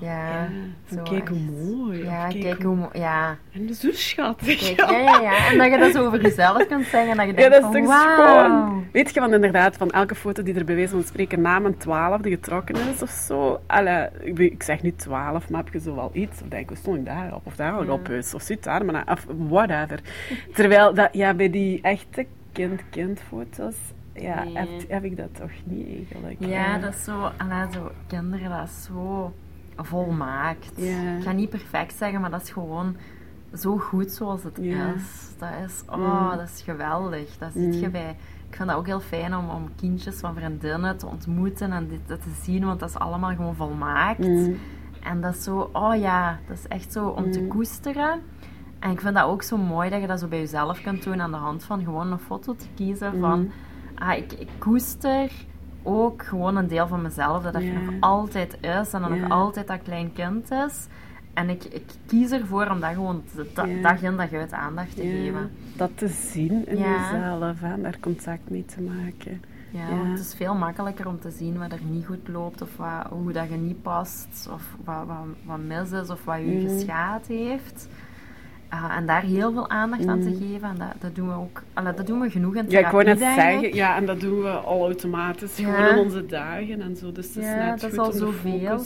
Ja, 0.00 0.28
ja, 0.28 0.48
zo 0.96 1.02
kijk 1.02 1.28
hoe 1.28 1.38
mooi. 1.38 2.04
Ja, 2.04 2.26
kijk 2.28 2.62
hoe... 2.62 2.74
mo- 2.76 2.90
Ja, 2.92 3.36
En 3.52 3.74
zo 3.74 3.88
schattig. 3.92 4.58
kijk, 4.76 4.80
ja, 4.90 4.98
ja, 4.98 5.20
ja. 5.20 5.48
En 5.50 5.58
dat 5.58 5.70
je 5.70 5.78
dat 5.78 5.92
zo 5.92 6.06
over 6.06 6.22
jezelf 6.22 6.66
kunt 6.66 6.86
zeggen 6.86 7.10
en 7.10 7.16
dat 7.16 7.26
je 7.26 7.42
Ja, 7.42 7.48
denkt 7.48 7.62
dat 7.64 7.74
is 7.74 7.80
toch 7.80 7.88
wauw. 7.88 8.44
schoon. 8.44 8.84
Weet 8.92 9.14
je, 9.14 9.20
want 9.20 9.32
inderdaad, 9.32 9.76
van 9.76 9.90
elke 9.90 10.14
foto 10.14 10.42
die 10.42 10.54
er 10.54 10.64
bij 10.64 10.74
wijze 10.74 10.90
van 10.92 11.02
spreken 11.02 11.40
na 11.40 11.58
mijn 11.58 11.76
twaalfde 11.76 12.30
getrokken 12.30 12.74
is 12.94 13.02
of 13.02 13.10
zo. 13.10 13.60
Alle, 13.66 14.10
ik, 14.36 14.62
zeg 14.62 14.82
niet 14.82 14.98
twaalf, 14.98 15.50
maar 15.50 15.64
heb 15.64 15.72
je 15.72 15.80
zo 15.80 15.94
wel 15.94 16.10
iets? 16.12 16.42
Of 16.42 16.48
denk 16.48 16.70
ik, 16.70 16.76
stond 16.76 16.96
ik 16.96 17.04
daarop? 17.04 17.46
Of 17.46 17.56
daar 17.56 17.84
Ja. 17.84 17.92
op 17.92 18.08
is? 18.08 18.34
Of 18.34 18.42
zit 18.42 18.64
daar? 18.64 18.84
Maar, 18.84 19.04
of 19.10 19.26
whatever. 19.48 20.00
Terwijl, 20.54 20.94
dat, 20.94 21.08
ja, 21.12 21.34
bij 21.34 21.49
die 21.50 21.80
echte 21.82 22.26
kind-kind-foto's, 22.52 23.76
ja, 24.14 24.44
Nee. 24.44 24.56
heb, 24.56 24.68
heb 24.88 25.04
ik 25.04 25.16
dat 25.16 25.34
toch 25.34 25.50
niet 25.64 25.86
eigenlijk. 25.86 26.36
Ja, 26.38 26.78
dat 26.78 26.94
is 26.94 27.04
zo... 27.04 27.30
En 27.36 27.72
zo, 27.72 27.90
kinderen, 28.06 28.50
dat 28.50 28.68
is 28.68 28.84
zo 28.84 29.32
volmaakt. 29.76 30.72
Ja. 30.76 31.16
Ik 31.16 31.22
ga 31.22 31.32
niet 31.32 31.50
perfect 31.50 31.94
zeggen, 31.96 32.20
maar 32.20 32.30
dat 32.30 32.42
is 32.42 32.50
gewoon 32.50 32.96
zo 33.54 33.78
goed 33.78 34.12
zoals 34.12 34.42
het 34.42 34.58
Ja. 34.60 34.92
is. 34.94 35.34
Dat 35.38 35.48
is... 35.66 35.82
Oh, 35.88 36.30
Mm. 36.30 36.36
dat 36.38 36.48
is 36.48 36.62
geweldig. 36.62 37.38
Dat 37.38 37.54
Mm. 37.54 37.72
ziet 37.72 37.80
je 37.80 37.88
bij... 37.90 38.16
Ik 38.48 38.56
vind 38.56 38.68
dat 38.68 38.78
ook 38.78 38.86
heel 38.86 39.00
fijn 39.00 39.36
om, 39.36 39.48
om 39.48 39.68
kindjes 39.76 40.16
van 40.20 40.34
vriendinnen 40.34 40.96
te 40.96 41.06
ontmoeten 41.06 41.72
en 41.72 41.88
dit, 41.88 42.06
te 42.22 42.30
zien, 42.42 42.64
want 42.64 42.80
dat 42.80 42.88
is 42.88 42.96
allemaal 42.96 43.34
gewoon 43.34 43.54
volmaakt. 43.54 44.18
Mm. 44.18 44.56
En 45.02 45.20
dat 45.20 45.34
is 45.34 45.42
zo, 45.42 45.70
oh 45.72 45.94
ja, 45.96 46.38
dat 46.48 46.56
is 46.58 46.66
echt 46.68 46.92
zo 46.92 47.08
om 47.08 47.30
te 47.30 47.46
koesteren. 47.46 48.20
En 48.80 48.90
ik 48.90 49.00
vind 49.00 49.14
dat 49.14 49.24
ook 49.24 49.42
zo 49.42 49.56
mooi 49.56 49.90
dat 49.90 50.00
je 50.00 50.06
dat 50.06 50.20
zo 50.20 50.26
bij 50.26 50.38
jezelf 50.38 50.82
kunt 50.82 51.02
doen 51.02 51.20
aan 51.20 51.30
de 51.30 51.36
hand 51.36 51.64
van 51.64 51.84
gewoon 51.84 52.12
een 52.12 52.18
foto 52.18 52.54
te 52.56 52.66
kiezen 52.74 53.14
Mm. 53.14 53.20
van, 53.20 53.50
ah, 53.94 54.16
ik, 54.16 54.32
ik 54.32 54.48
koester 54.58 55.30
ook 55.82 56.22
gewoon 56.24 56.56
een 56.56 56.68
deel 56.68 56.86
van 56.86 57.02
mezelf, 57.02 57.42
dat 57.42 57.54
er 57.54 57.64
nog 57.64 57.94
altijd 58.00 58.56
is 58.60 58.92
en 58.92 59.00
dat 59.00 59.10
nog 59.10 59.30
altijd 59.30 59.66
dat 59.66 59.82
klein 59.82 60.12
kind 60.12 60.50
is. 60.50 60.86
En 61.34 61.48
ik, 61.50 61.64
ik 61.64 61.84
kies 62.06 62.30
ervoor 62.30 62.66
om 62.70 62.80
dat 62.80 62.92
gewoon 62.94 63.22
te- 63.34 63.50
da- 63.54 63.66
dag 63.82 64.02
in 64.02 64.16
dag 64.16 64.32
uit 64.32 64.52
aandacht 64.52 64.96
te 64.96 65.02
geven. 65.02 65.50
Dat 65.76 65.90
te 65.94 66.08
zien 66.08 66.66
in 66.68 66.76
jezelf 66.78 67.62
en 67.62 67.82
daar 67.82 67.98
contact 68.00 68.50
mee 68.50 68.64
te 68.64 68.80
maken. 68.82 69.42
Ja, 69.70 69.88
Ja. 69.88 69.96
want 69.96 70.08
het 70.10 70.18
is 70.26 70.34
veel 70.34 70.54
makkelijker 70.54 71.06
om 71.08 71.20
te 71.20 71.30
zien 71.30 71.58
wat 71.58 71.72
er 71.72 71.80
niet 71.90 72.06
goed 72.06 72.28
loopt 72.28 72.62
of 72.62 72.76
wat, 72.76 73.06
hoe 73.10 73.32
dat 73.32 73.48
je 73.48 73.56
niet 73.56 73.82
past 73.82 74.48
of 74.52 74.76
wat, 74.84 75.06
wat, 75.06 75.16
wat 75.44 75.58
mis 75.58 75.90
is 75.90 76.10
of 76.10 76.24
wat 76.24 76.38
je 76.38 76.44
Mhm. 76.44 76.68
geschaad 76.68 77.26
heeft. 77.26 77.88
Ah, 78.70 78.96
en 78.96 79.06
daar 79.06 79.22
heel 79.22 79.52
veel 79.52 79.68
aandacht 79.70 80.06
aan 80.06 80.20
te 80.20 80.28
Mhm. 80.28 80.38
geven. 80.38 80.68
En 80.68 80.76
dat, 80.78 80.94
dat 80.98 81.14
doen 81.14 81.28
we 81.28 81.34
ook, 81.34 81.62
allee, 81.72 81.94
dat 81.94 82.06
doen 82.06 82.20
we 82.20 82.30
genoeg 82.30 82.54
in 82.54 82.64
Ja, 82.68 82.78
ik 82.78 82.86
wou 82.86 83.04
net 83.04 83.18
therapie, 83.18 83.42
zeggen, 83.42 83.74
ja, 83.74 83.96
en 83.96 84.06
dat 84.06 84.20
doen 84.20 84.40
we 84.42 84.48
al 84.50 84.84
automatisch 84.84 85.56
Ja. 85.56 85.72
gewoon 85.74 85.88
in 85.96 86.04
onze 86.04 86.26
dagen 86.26 86.80
en 86.80 86.96
zo. 86.96 87.12
Dus 87.12 87.26
het 87.26 87.36
is 87.36 87.44
Ja, 87.44 87.54
net 87.70 87.80
dat 87.80 87.92
is 87.92 87.98
al 87.98 88.12
zoveel. 88.12 88.80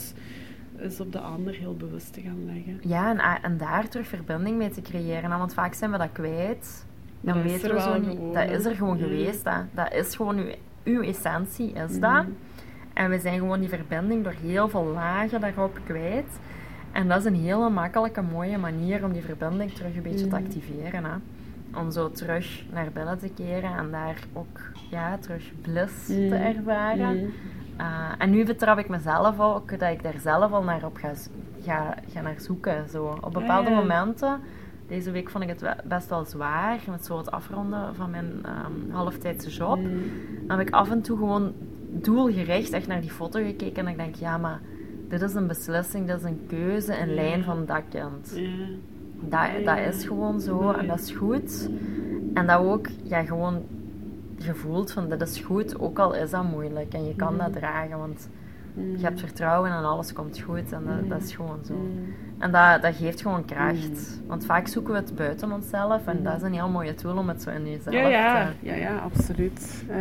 is 0.77 0.99
op 0.99 1.11
de 1.11 1.19
ander 1.19 1.53
heel 1.53 1.75
bewust 1.75 2.13
te 2.13 2.21
gaan 2.21 2.45
leggen. 2.45 2.79
Ja, 2.81 3.09
en, 3.09 3.19
a- 3.19 3.41
en 3.41 3.57
daar 3.57 3.87
terug 3.87 4.07
verbinding 4.07 4.57
mee 4.57 4.69
te 4.69 4.81
creëren. 4.81 5.29
Want 5.29 5.53
vaak 5.53 5.73
zijn 5.73 5.91
we 5.91 5.97
dat 5.97 6.09
kwijt. 6.11 6.85
Dan 7.21 7.35
Dat 7.35 7.45
is 7.45 7.51
weten 7.51 7.69
er 7.69 7.75
we 7.75 7.81
zo 7.81 7.97
niet. 7.99 8.09
gewoon, 8.17 8.33
Dat 8.33 8.49
is 8.49 8.65
er 8.65 8.75
gewoon 8.75 8.97
Ja. 8.97 9.03
geweest. 9.03 9.43
Hè. 9.43 9.57
Dat 9.71 9.93
is 9.93 10.15
gewoon 10.15 10.37
uw, 10.37 10.45
uw 10.83 11.01
essentie, 11.01 11.73
is 11.73 11.99
dat. 11.99 12.11
Mhm. 12.23 12.29
En 12.93 13.09
we 13.09 13.19
zijn 13.19 13.39
gewoon 13.39 13.59
die 13.59 13.69
verbinding 13.69 14.23
door 14.23 14.35
heel 14.41 14.69
veel 14.69 14.85
lagen 14.85 15.41
daarop 15.41 15.79
kwijt. 15.85 16.39
En 16.95 17.07
dat 17.07 17.17
is 17.19 17.25
een 17.25 17.35
hele 17.35 17.69
makkelijke, 17.69 18.21
mooie 18.21 18.57
manier 18.57 19.03
om 19.03 19.11
die 19.13 19.21
verbinding 19.23 19.71
terug 19.71 19.95
een 19.95 20.01
beetje 20.01 20.27
te 20.27 20.35
Mhm. 20.35 20.43
activeren. 20.45 21.03
Hè. 21.03 21.15
Om 21.79 21.91
zo 21.91 22.11
terug 22.11 22.63
naar 22.73 22.87
binnen 22.93 23.17
te 23.19 23.29
keren 23.35 23.77
en 23.77 23.91
daar 23.91 24.19
ook 24.33 24.59
ja, 24.89 25.17
terug 25.17 25.51
bliss 25.61 26.05
te 26.05 26.13
Mhm. 26.13 26.33
ervaren. 26.33 27.15
Mhm. 27.15 27.25
Uh, 27.79 28.09
en 28.17 28.29
nu 28.29 28.45
betrap 28.45 28.77
ik 28.77 28.89
mezelf 28.89 29.39
ook 29.39 29.79
dat 29.79 29.91
ik 29.91 30.03
daar 30.03 30.19
zelf 30.19 30.51
al 30.51 30.63
naar 30.63 30.85
op 30.85 30.97
ga, 30.97 31.11
ga, 31.61 31.95
ga 32.13 32.21
naar 32.21 32.35
zoeken. 32.39 32.89
Zo. 32.89 33.17
Op 33.21 33.33
bepaalde 33.33 33.69
Ja. 33.69 33.75
momenten, 33.75 34.39
deze 34.87 35.11
week 35.11 35.29
vond 35.29 35.43
ik 35.43 35.49
het 35.49 35.75
best 35.85 36.09
wel 36.09 36.25
zwaar, 36.25 36.79
met 36.89 37.05
zo 37.05 37.17
het 37.17 37.31
afronden 37.31 37.95
van 37.95 38.09
mijn 38.09 38.31
ehm, 38.43 38.91
halftijdse 38.91 39.49
job. 39.49 39.79
Dan 40.47 40.57
heb 40.57 40.67
ik 40.67 40.73
af 40.73 40.91
en 40.91 41.01
toe 41.01 41.17
gewoon 41.17 41.53
doelgericht 41.89 42.71
echt 42.73 42.87
naar 42.87 43.01
die 43.01 43.11
foto 43.11 43.43
gekeken 43.43 43.85
en 43.85 43.87
ik 43.91 43.97
denk, 43.97 44.15
ja, 44.15 44.37
maar 44.37 44.59
dit 45.09 45.21
is 45.21 45.33
een 45.33 45.47
beslissing, 45.47 46.07
dit 46.07 46.17
is 46.17 46.23
een 46.23 46.39
keuze 46.47 46.93
in 46.93 47.07
Ja. 47.09 47.13
lijn 47.15 47.43
van 47.43 47.65
dat 47.65 47.81
kind. 47.89 48.31
Ja. 48.35 48.49
Dat, 49.19 49.65
dat 49.65 49.93
is 49.93 50.05
gewoon 50.05 50.41
zo 50.41 50.71
en 50.71 50.87
dat 50.87 50.99
is 50.99 51.11
goed. 51.11 51.69
En 52.33 52.47
dat 52.47 52.59
ook, 52.59 52.87
ja, 53.03 53.23
gewoon 53.23 53.63
gevoeld 54.39 54.91
van 54.91 55.09
dit 55.09 55.21
is 55.21 55.39
goed, 55.39 55.79
ook 55.79 55.99
al 55.99 56.15
is 56.15 56.29
dat 56.29 56.43
moeilijk. 56.43 56.93
En 56.93 57.05
je 57.07 57.15
kan 57.15 57.37
dat 57.37 57.53
dragen, 57.53 57.97
want 57.97 58.29
je 58.97 59.03
hebt 59.03 59.19
vertrouwen 59.19 59.71
en 59.71 59.83
alles 59.83 60.13
komt 60.13 60.39
goed. 60.39 60.71
En 60.71 60.83
dat, 60.85 61.09
dat 61.09 61.21
is 61.21 61.35
gewoon 61.35 61.59
zo. 61.65 61.73
En 62.37 62.51
dat, 62.51 62.81
dat 62.81 62.95
geeft 62.95 63.21
gewoon 63.21 63.45
kracht. 63.45 64.21
Want 64.27 64.45
vaak 64.45 64.67
zoeken 64.67 64.93
we 64.93 64.99
het 64.99 65.15
buiten 65.15 65.51
onszelf. 65.51 66.07
En 66.07 66.23
dat 66.23 66.35
is 66.35 66.41
een 66.41 66.53
heel 66.53 66.69
mooie 66.69 66.95
tool 66.95 67.17
om 67.17 67.27
het 67.27 67.41
zo 67.41 67.49
in 67.49 67.69
jezelf 67.69 67.95
Ja, 67.95 68.07
ja, 68.07 68.45
te... 68.45 68.51
ja, 68.67 68.73
ja, 68.73 68.97
absoluut. 68.97 69.83
Eh, 69.89 69.97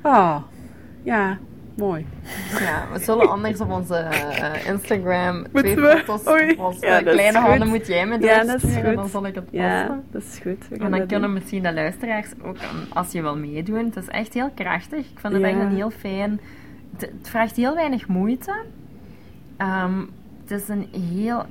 ah, 0.00 0.42
ja, 1.02 1.38
mooi. 1.76 2.06
Ja, 2.60 2.86
we 2.92 2.98
zullen 2.98 3.30
anders 3.30 3.60
op 3.60 3.70
onze 3.70 3.94
eh, 3.94 4.66
Instagram 4.66 5.46
twee 5.52 5.52
Moeten 5.52 5.82
we? 5.82 6.02
foto's 6.04 6.54
posten. 6.56 6.88
Ja, 6.88 7.00
Kleine 7.00 7.38
goed. 7.38 7.48
handen 7.48 7.68
moet 7.68 7.86
jij 7.86 8.06
me 8.06 8.18
Ja, 8.20 8.44
dat 8.44 8.62
is 8.62 8.74
goed. 8.76 8.94
dan 8.94 9.08
zal 9.08 9.26
ik 9.26 9.34
het 9.34 9.44
posten. 9.44 9.60
Ja, 9.68 10.00
dat 10.10 10.22
is 10.22 10.38
goed. 10.42 10.68
We 10.68 10.76
En 10.76 10.90
dan 10.90 10.98
kunnen 11.06 11.20
doen. 11.20 11.32
misschien 11.32 11.62
de 11.62 11.72
luisteraars 11.72 12.28
ook, 12.42 12.56
um, 12.56 12.86
als 12.92 13.12
je 13.12 13.22
wil 13.22 13.36
meedoen, 13.36 13.84
het 13.84 13.96
is 13.96 14.08
echt 14.08 14.34
heel 14.34 14.50
krachtig. 14.54 14.98
Ik 14.98 15.18
vind 15.18 15.32
het 15.32 15.42
Ja. 15.42 15.48
echt 15.48 15.58
een 15.58 15.74
heel 15.74 15.90
fijn. 15.90 16.40
Het, 16.96 17.00
het 17.18 17.28
vraagt 17.28 17.56
heel 17.56 17.74
weinig 17.74 18.08
moeite. 18.08 18.54
Ehm, 19.56 20.00
het 20.48 20.60
is 20.60 20.68
een 20.68 20.88
heel, 21.14 21.44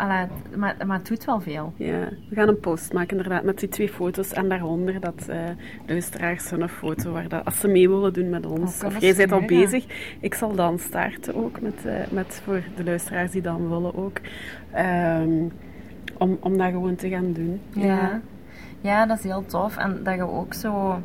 maar, 0.55 0.75
maar 0.85 0.97
het 0.97 1.07
doet 1.07 1.25
wel 1.25 1.41
veel. 1.41 1.73
Ja, 1.75 2.09
we 2.29 2.35
gaan 2.35 2.47
een 2.47 2.59
post 2.59 2.93
maken 2.93 3.17
inderdaad 3.17 3.43
met 3.43 3.59
die 3.59 3.69
twee 3.69 3.89
foto's 3.89 4.33
en 4.33 4.49
daaronder 4.49 4.99
dat 4.99 5.27
eh 5.27 5.37
luisteraars 5.85 6.49
hun 6.49 6.69
foto 6.69 7.11
waar 7.11 7.27
dat, 7.27 7.45
als 7.45 7.59
ze 7.59 7.67
mee 7.67 7.89
willen 7.89 8.13
doen 8.13 8.29
met 8.29 8.45
ons. 8.45 8.77
Kunnen 8.77 8.95
Of 8.95 9.01
jij 9.01 9.15
bent 9.15 9.31
al 9.31 9.41
bezig. 9.41 9.85
Ik 10.19 10.33
zal 10.33 10.55
dan 10.55 10.79
starten 10.79 11.35
ook 11.35 11.61
met, 11.61 11.85
eh, 11.85 11.93
met 12.09 12.41
voor 12.43 12.63
de 12.75 12.83
luisteraars 12.83 13.31
die 13.31 13.41
dan 13.41 13.69
willen 13.69 13.95
ook. 13.95 14.17
Ehm, 14.71 15.43
om, 16.17 16.37
om 16.39 16.57
dat 16.57 16.69
gewoon 16.71 16.95
te 16.95 17.09
gaan 17.09 17.33
doen. 17.33 17.61
Ja. 17.73 18.21
ja, 18.81 19.05
dat 19.05 19.17
is 19.17 19.23
heel 19.23 19.45
tof. 19.45 19.77
En 19.77 20.03
dat 20.03 20.15
je 20.15 20.29
ook 20.29 20.53
zo, 20.53 21.01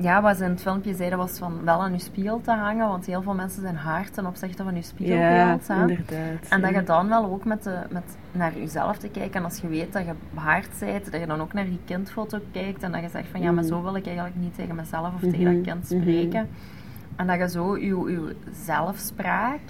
ja, 0.00 0.22
wat 0.22 0.36
ze 0.36 0.44
in 0.44 0.50
het 0.50 0.62
filmpje 0.62 0.94
zeiden, 0.94 1.18
was 1.18 1.38
van 1.38 1.64
wel 1.64 1.82
aan 1.82 1.92
je 1.92 1.98
spiegel 1.98 2.40
te 2.40 2.50
hangen. 2.50 2.88
Want 2.88 3.06
heel 3.06 3.22
veel 3.22 3.34
mensen 3.34 3.62
zijn 3.62 3.76
hard 3.76 4.14
ten 4.14 4.26
opzichte 4.26 4.62
van 4.62 4.74
je 4.74 4.80
ja 4.80 4.86
spiegelbeeld. 4.86 5.68
hè. 5.68 5.80
inderdaad. 5.80 6.48
En 6.48 6.60
dat 6.60 6.70
ja. 6.70 6.78
je 6.78 6.84
dan 6.84 7.08
wel 7.08 7.24
ook 7.24 7.44
met, 7.44 7.62
de, 7.62 7.78
met 7.90 8.16
naar 8.32 8.58
jezelf 8.58 8.98
te 8.98 9.08
kijken. 9.08 9.34
En 9.34 9.44
als 9.44 9.58
je 9.58 9.68
weet 9.68 9.92
dat 9.92 10.04
je 10.04 10.12
hard 10.34 10.68
bent, 10.78 11.12
dat 11.12 11.20
je 11.20 11.26
dan 11.26 11.40
ook 11.40 11.52
naar 11.52 11.64
die 11.64 11.80
kindfoto 11.84 12.38
kijkt. 12.52 12.82
En 12.82 12.92
dat 12.92 13.00
je 13.00 13.08
zegt 13.08 13.28
van 13.30 13.40
ja, 13.40 13.52
maar 13.52 13.64
zo 13.64 13.82
wil 13.82 13.96
ik 13.96 14.06
eigenlijk 14.06 14.36
niet 14.36 14.54
tegen 14.54 14.74
mezelf 14.74 15.14
of 15.14 15.20
tegen 15.20 15.38
Mhm, 15.40 15.54
dat 15.54 15.64
kind 15.64 15.90
mhm. 15.90 16.00
spreken. 16.00 16.48
En 17.16 17.26
dat 17.26 17.38
je 17.38 17.48
zo 17.48 17.76
je, 17.76 17.86
je 17.86 18.36
zelfspraak 18.52 19.60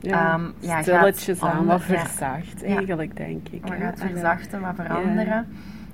ja, 0.00 0.34
ehm, 0.34 0.44
ja, 0.58 0.82
stilletjes 0.82 1.38
gaat 1.38 1.50
aan, 1.52 1.66
wat 1.66 1.84
ja. 1.86 1.98
verzacht 1.98 2.60
Ja. 2.60 2.66
eigenlijk, 2.66 3.16
denk 3.16 3.48
ik. 3.48 3.62
wat 3.62 3.78
gaat 3.78 4.00
verzachten, 4.00 4.60
wat 4.60 4.74
veranderen. 4.74 5.46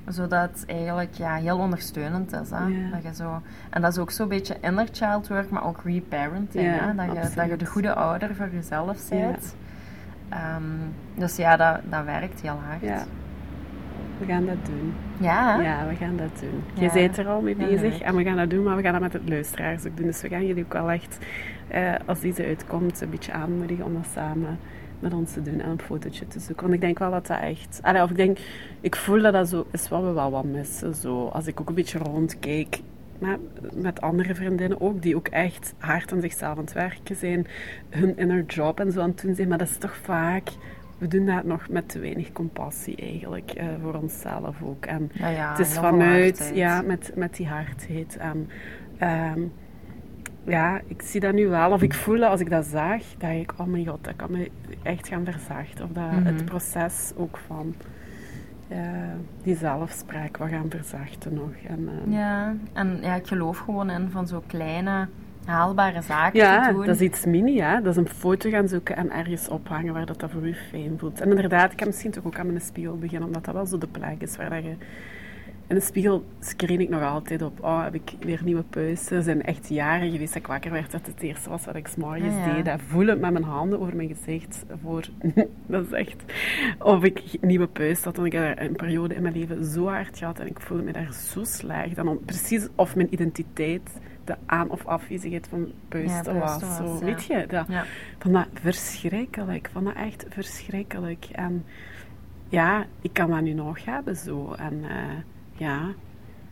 Zodat 0.09 0.51
het 0.51 0.65
eigenlijk 0.67 1.15
ja, 1.15 1.35
heel 1.35 1.59
ondersteunend 1.59 2.33
is. 2.33 2.51
Hè? 2.51 2.65
Ja. 2.65 2.91
Dat 2.91 3.03
je 3.03 3.15
zo, 3.15 3.43
en 3.71 3.83
dat 3.83 3.93
is 3.93 3.99
ook 3.99 4.11
zo'n 4.11 4.29
beetje 4.29 4.57
inner 4.61 4.89
child 4.93 5.29
work, 5.29 5.51
maar 5.51 5.67
ook 5.67 5.81
reparenting. 5.85 6.65
Ja, 6.65 6.71
hè? 6.71 6.95
Dat, 6.95 7.29
je, 7.29 7.35
dat 7.35 7.49
je 7.49 7.57
de 7.57 7.67
goede 7.67 7.95
ouder 7.95 8.35
voor 8.35 8.49
jezelf 8.53 9.09
bent. 9.09 9.55
Ehm, 10.29 10.63
dus 11.15 11.37
ja, 11.37 11.57
dat, 11.57 11.81
dat 11.91 12.05
werkt 12.05 12.41
heel 12.41 12.59
hard. 12.69 12.81
Ja. 12.81 13.05
We 14.19 14.27
gaan 14.27 14.47
dat 14.47 14.67
doen. 14.67 14.95
Ja? 15.19 15.61
Ja, 15.61 15.87
we 15.89 15.95
gaan 15.95 16.17
dat 16.17 16.41
doen. 16.41 16.63
Ja. 16.75 16.81
Jij 16.81 16.93
bent 16.93 17.19
er 17.19 17.29
al 17.29 17.41
mee 17.41 17.57
bezig 17.57 18.01
en 18.01 18.17
we 18.17 18.25
gaan 18.25 18.37
dat 18.37 18.51
doen, 18.51 18.65
maar 18.65 18.77
we 18.77 18.83
gaan 18.83 18.93
dat 18.93 19.01
met 19.03 19.13
het 19.13 19.29
luisteraars 19.29 19.87
ook 19.87 19.97
doen. 19.97 20.07
Dus 20.07 20.23
we 20.23 20.29
gaan 20.29 20.47
jullie 20.47 20.65
ook 20.65 20.73
wel 20.73 20.91
echt, 20.91 21.19
eh, 21.69 21.95
als 22.07 22.21
deze 22.21 22.47
uitkomt, 22.47 23.01
een 23.01 23.11
beetje 23.11 23.33
aanmoedigen 23.33 23.85
om 23.85 23.95
dat 23.95 24.07
samen 24.15 24.59
met 25.01 25.15
ons 25.15 25.33
te 25.33 25.43
doen 25.43 25.61
en 25.61 25.71
een 25.71 25.81
fotootje 25.81 26.27
te 26.27 26.41
zoeken. 26.41 26.63
Want 26.63 26.75
ik 26.75 26.81
denk 26.81 26.99
wel 26.99 27.11
dat 27.11 27.27
dat 27.27 27.41
echt... 27.41 27.79
Allee, 27.83 28.03
of 28.03 28.11
ik 28.11 28.17
denk, 28.17 28.39
ik 28.81 28.97
voel 28.97 29.23
dat 29.23 29.33
dat 29.33 29.49
zo 29.49 29.67
is 29.71 29.89
wat 29.89 30.03
we 30.03 30.13
wel 30.13 30.31
wat 30.31 30.45
missen. 30.45 30.95
Zo, 30.95 31.27
als 31.27 31.47
ik 31.47 31.61
ook 31.61 31.69
een 31.69 31.75
beetje 31.75 31.99
rondkijk 31.99 32.81
maar 33.21 33.39
met 33.75 34.01
andere 34.01 34.35
vriendinnen 34.35 34.81
ook, 34.81 35.03
die 35.03 35.17
ook 35.17 35.29
echt 35.29 35.75
hard 35.79 36.13
aan 36.13 36.21
zichzelf 36.21 36.57
aan 36.57 36.65
het 36.65 36.73
werken 36.73 37.17
zijn, 37.17 37.47
hun 37.89 38.17
inner 38.19 38.45
job 38.45 38.81
en 38.81 38.93
zo 38.93 39.01
aan 39.01 39.09
het 39.09 39.23
doen 39.23 39.35
zijn. 39.35 39.49
Maar 39.49 39.59
dat 39.59 39.69
is 39.69 39.77
toch 39.77 39.97
vaak... 39.97 40.49
We 40.99 41.09
doen 41.09 41.27
dat 41.27 41.45
nog 41.45 41.69
met 41.69 41.89
te 41.89 41.99
weinig 41.99 42.33
compassie 42.33 42.97
eigenlijk, 42.97 43.51
eh, 43.51 43.67
voor 43.83 43.95
onszelf 43.95 44.57
ook. 44.63 44.87
En 44.87 45.11
Ja, 45.13 45.29
ja, 45.29 45.51
het 45.51 45.59
is 45.59 45.75
vanuit, 45.75 46.39
hardheid. 46.39 46.57
ja, 46.57 46.83
met, 46.83 47.13
met 47.15 47.37
die 47.37 47.47
hardheid. 47.49 48.17
En, 48.17 48.49
ehm, 48.99 49.41
ja, 50.45 50.81
ik 50.87 51.03
zie 51.03 51.21
dat 51.21 51.33
nu 51.35 51.49
wel, 51.49 51.71
of 51.73 51.83
ik 51.83 51.95
voel 51.95 52.19
dat 52.19 52.31
als 52.31 52.41
ik 52.41 52.51
dat 52.51 52.65
zag, 52.67 53.03
dat 53.19 53.31
ik, 53.31 53.53
oh 53.57 53.67
mijn 53.67 53.87
god, 53.87 54.05
dat 54.05 54.17
kan 54.17 54.31
me 54.31 54.51
echt 54.83 55.09
gaan 55.09 55.25
verzachten. 55.25 55.85
Of 55.85 55.91
dat 55.93 56.11
Mhm. 56.11 56.25
het 56.25 56.45
proces 56.45 57.13
ook 57.17 57.39
van 57.47 57.75
eh, 58.69 58.79
die 59.43 59.57
zelfspraak 59.57 60.37
wat 60.37 60.49
gaan 60.49 60.67
verzachten 60.71 61.35
nog. 61.35 61.51
En, 61.69 61.89
ehm, 62.03 62.13
Ja, 62.13 62.55
en 62.73 62.99
ja, 63.03 63.15
ik 63.15 63.27
geloof 63.27 63.59
gewoon 63.59 63.91
in 63.91 64.09
van 64.11 64.27
zo 64.27 64.43
kleine, 64.47 65.09
haalbare 65.45 66.03
zaken 66.03 66.39
Ja, 66.39 66.67
te 66.67 66.73
doen. 66.75 66.87
dat 66.87 66.95
is 66.95 67.01
iets 67.01 67.25
mini, 67.25 67.61
hè. 67.61 67.81
Dat 67.83 67.93
is 67.93 67.97
een 67.97 68.09
foto 68.09 68.51
gaan 68.51 68.69
zoeken 68.69 68.97
en 68.97 69.11
ergens 69.11 69.49
ophangen 69.49 69.93
waar 69.93 70.07
dat, 70.07 70.21
dat 70.21 70.31
voor 70.31 70.47
u 70.49 70.55
fijn 70.71 70.95
voelt. 70.99 71.21
En 71.21 71.29
inderdaad, 71.31 71.71
ik 71.71 71.77
kan 71.77 71.87
misschien 71.87 72.11
toch 72.11 72.25
ook 72.25 72.39
aan 72.39 72.47
mijn 72.47 72.61
spiegel 72.61 72.99
beginnen, 72.99 73.27
omdat 73.27 73.45
dat 73.45 73.55
wel 73.55 73.67
zo 73.67 73.79
de 73.79 73.87
plek 73.87 74.21
is 74.23 74.37
waar 74.37 74.51
dat 74.51 74.63
je... 74.63 74.75
In 75.71 75.77
de 75.77 75.83
spiegel 75.83 76.25
screen 76.41 76.81
ik 76.81 76.89
nog 76.89 77.03
altijd 77.03 77.43
op, 77.43 77.63
oh, 77.65 77.83
heb 77.83 77.95
ik 77.95 78.13
weer 78.21 78.41
nieuwe 78.45 78.63
puisten. 78.63 79.17
Er 79.17 79.23
zijn 79.23 79.43
echt 79.43 79.69
jaren 79.69 80.11
geweest 80.11 80.33
dat 80.33 80.43
ik 80.43 80.49
wakker 80.49 80.71
werd 80.71 80.91
dat 80.91 81.07
het 81.07 81.21
eerste 81.23 81.49
was 81.49 81.65
wat 81.65 81.77
ik 81.77 81.87
s'morgens 81.87 82.35
Ah, 82.35 82.47
ja. 82.47 82.55
deed. 82.55 82.65
Dat 82.65 82.81
voelen 82.87 83.21
met 83.21 83.33
mijn 83.33 83.45
handen 83.45 83.81
over 83.81 83.97
mijn 83.97 84.09
gezicht. 84.17 84.65
Voor, 84.83 85.05
dat 85.67 85.85
is 85.87 85.93
echt... 85.93 86.23
Of 86.79 87.03
ik 87.05 87.23
nieuwe 87.41 87.67
puist 87.67 88.05
had, 88.05 88.17
want 88.17 88.27
ik 88.35 88.41
heb 88.41 88.61
een 88.61 88.77
periode 88.77 89.15
in 89.15 89.23
mijn 89.23 89.35
leven 89.39 89.65
zo 89.65 89.87
hard 89.87 90.19
gehad 90.19 90.39
en 90.39 90.47
ik 90.47 90.61
voelde 90.61 90.83
me 90.83 90.93
daar 90.93 91.13
zo 91.13 91.45
slecht. 91.45 91.97
Dan 91.97 92.09
om, 92.09 92.25
precies 92.25 92.69
of 92.75 92.97
mijn 92.97 93.13
identiteit 93.13 94.01
de 94.25 94.37
aan- 94.47 94.71
of 94.71 94.87
afwezigheid 94.87 95.47
van 95.49 95.73
puisten 95.89 96.35
Ja, 96.35 96.41
was. 96.41 96.59
puisten 96.59 96.87
Zo, 96.87 96.93
was. 96.93 97.01
Weet 97.01 97.25
je, 97.25 97.45
dat, 97.49 97.67
Ja. 97.69 97.85
van 98.19 98.33
dat 98.33 98.47
verschrikkelijk. 98.55 99.69
Van 99.73 99.85
dat 99.85 99.95
echt 99.95 100.27
verschrikkelijk. 100.29 101.29
En 101.33 101.65
ja, 102.49 102.87
ik 103.01 103.13
kan 103.13 103.31
dat 103.31 103.41
nu 103.41 103.53
nog 103.53 103.85
hebben 103.85 104.17
zo. 104.17 104.53
En 104.53 104.81
eh, 104.89 104.97
ja, 105.61 105.95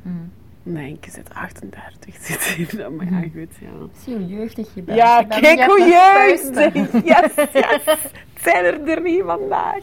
Mm. 0.02 0.32
nee, 0.62 0.92
ik 1.02 1.10
zit 1.12 1.34
38, 1.34 2.14
zit 2.26 2.42
hier. 2.42 2.92
Maar 2.92 3.06
ja, 3.10 3.20
goed, 3.20 3.56
ja. 3.60 3.68
Zie 4.04 4.16
hoe 4.16 4.26
jeugdig 4.26 4.74
je 4.74 4.82
bent. 4.82 4.98
Ja, 4.98 5.18
Je 5.20 5.26
kijk 5.40 5.62
hoe 5.64 5.78
puisten. 6.14 6.72
Yes, 7.04 7.34
yes! 7.52 7.82
zijn 8.42 8.64
er 8.64 8.82
drie 8.84 9.22
vandaag. 9.24 9.76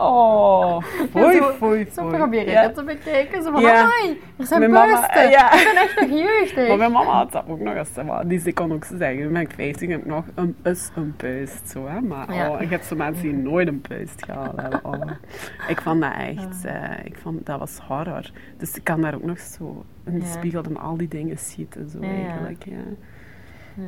Oh, 0.00 0.82
foei, 1.10 1.36
zo, 1.36 1.50
foei, 1.52 1.86
Zo 1.94 2.06
probeer 2.08 2.40
ik 2.40 2.48
Ja. 2.48 2.62
het 2.62 2.74
te 2.74 2.82
bekijken. 2.84 3.42
Zo 3.42 3.50
van, 3.52 3.60
Ja. 3.60 3.90
er 4.38 4.46
zijn 4.46 4.60
Mijn 4.60 4.72
mama, 4.72 5.00
buisten. 5.00 5.30
ja. 5.30 5.52
Ik 5.52 5.64
ben 5.72 5.82
echt 5.82 6.00
nog 6.00 6.18
jeugdig. 6.18 6.68
Maar 6.68 6.76
mijn 6.76 6.92
mama 6.92 7.10
had 7.10 7.32
dat 7.32 7.44
ook 7.48 7.60
nog 7.60 7.74
eens. 7.74 7.90
maar 8.06 8.28
Die 8.28 8.38
ze 8.38 8.52
kon 8.52 8.72
ook 8.72 8.84
zeggen, 8.84 9.32
ben 9.32 9.40
ik 9.42 9.50
15 9.54 9.90
heb 9.90 10.00
ik 10.00 10.06
nog 10.06 10.24
een 10.34 10.56
is 10.62 10.90
een 10.96 11.14
puist. 11.16 11.68
Zo, 11.70 11.86
hè? 11.86 12.00
Maar 12.00 12.34
Ja. 12.34 12.50
oh, 12.50 12.60
ik 12.60 12.70
heb 12.70 12.82
zo 12.82 12.96
mensen 12.96 13.22
die 13.22 13.32
nooit 13.34 13.68
een 13.68 13.80
puist 13.80 14.24
gehad 14.24 14.52
hebben. 14.60 14.84
Oh. 14.84 15.10
Ik 15.68 15.80
vond 15.80 16.00
dat 16.00 16.12
echt, 16.18 16.64
eh, 16.64 17.04
ik 17.04 17.16
vond, 17.22 17.46
dat 17.46 17.58
was 17.58 17.78
horror. 17.88 18.30
Dus 18.58 18.76
ik 18.76 18.84
kan 18.84 19.00
daar 19.00 19.14
ook 19.14 19.24
nog 19.24 19.38
zo 19.38 19.84
in 20.06 20.18
de 20.18 20.26
spiegel 20.26 20.62
en 20.62 20.76
al 20.76 20.96
die 20.96 21.08
dingen 21.08 21.38
schieten. 21.38 21.88
Zo 21.90 22.00
eigenlijk, 22.00 22.64
ja. 22.64 23.82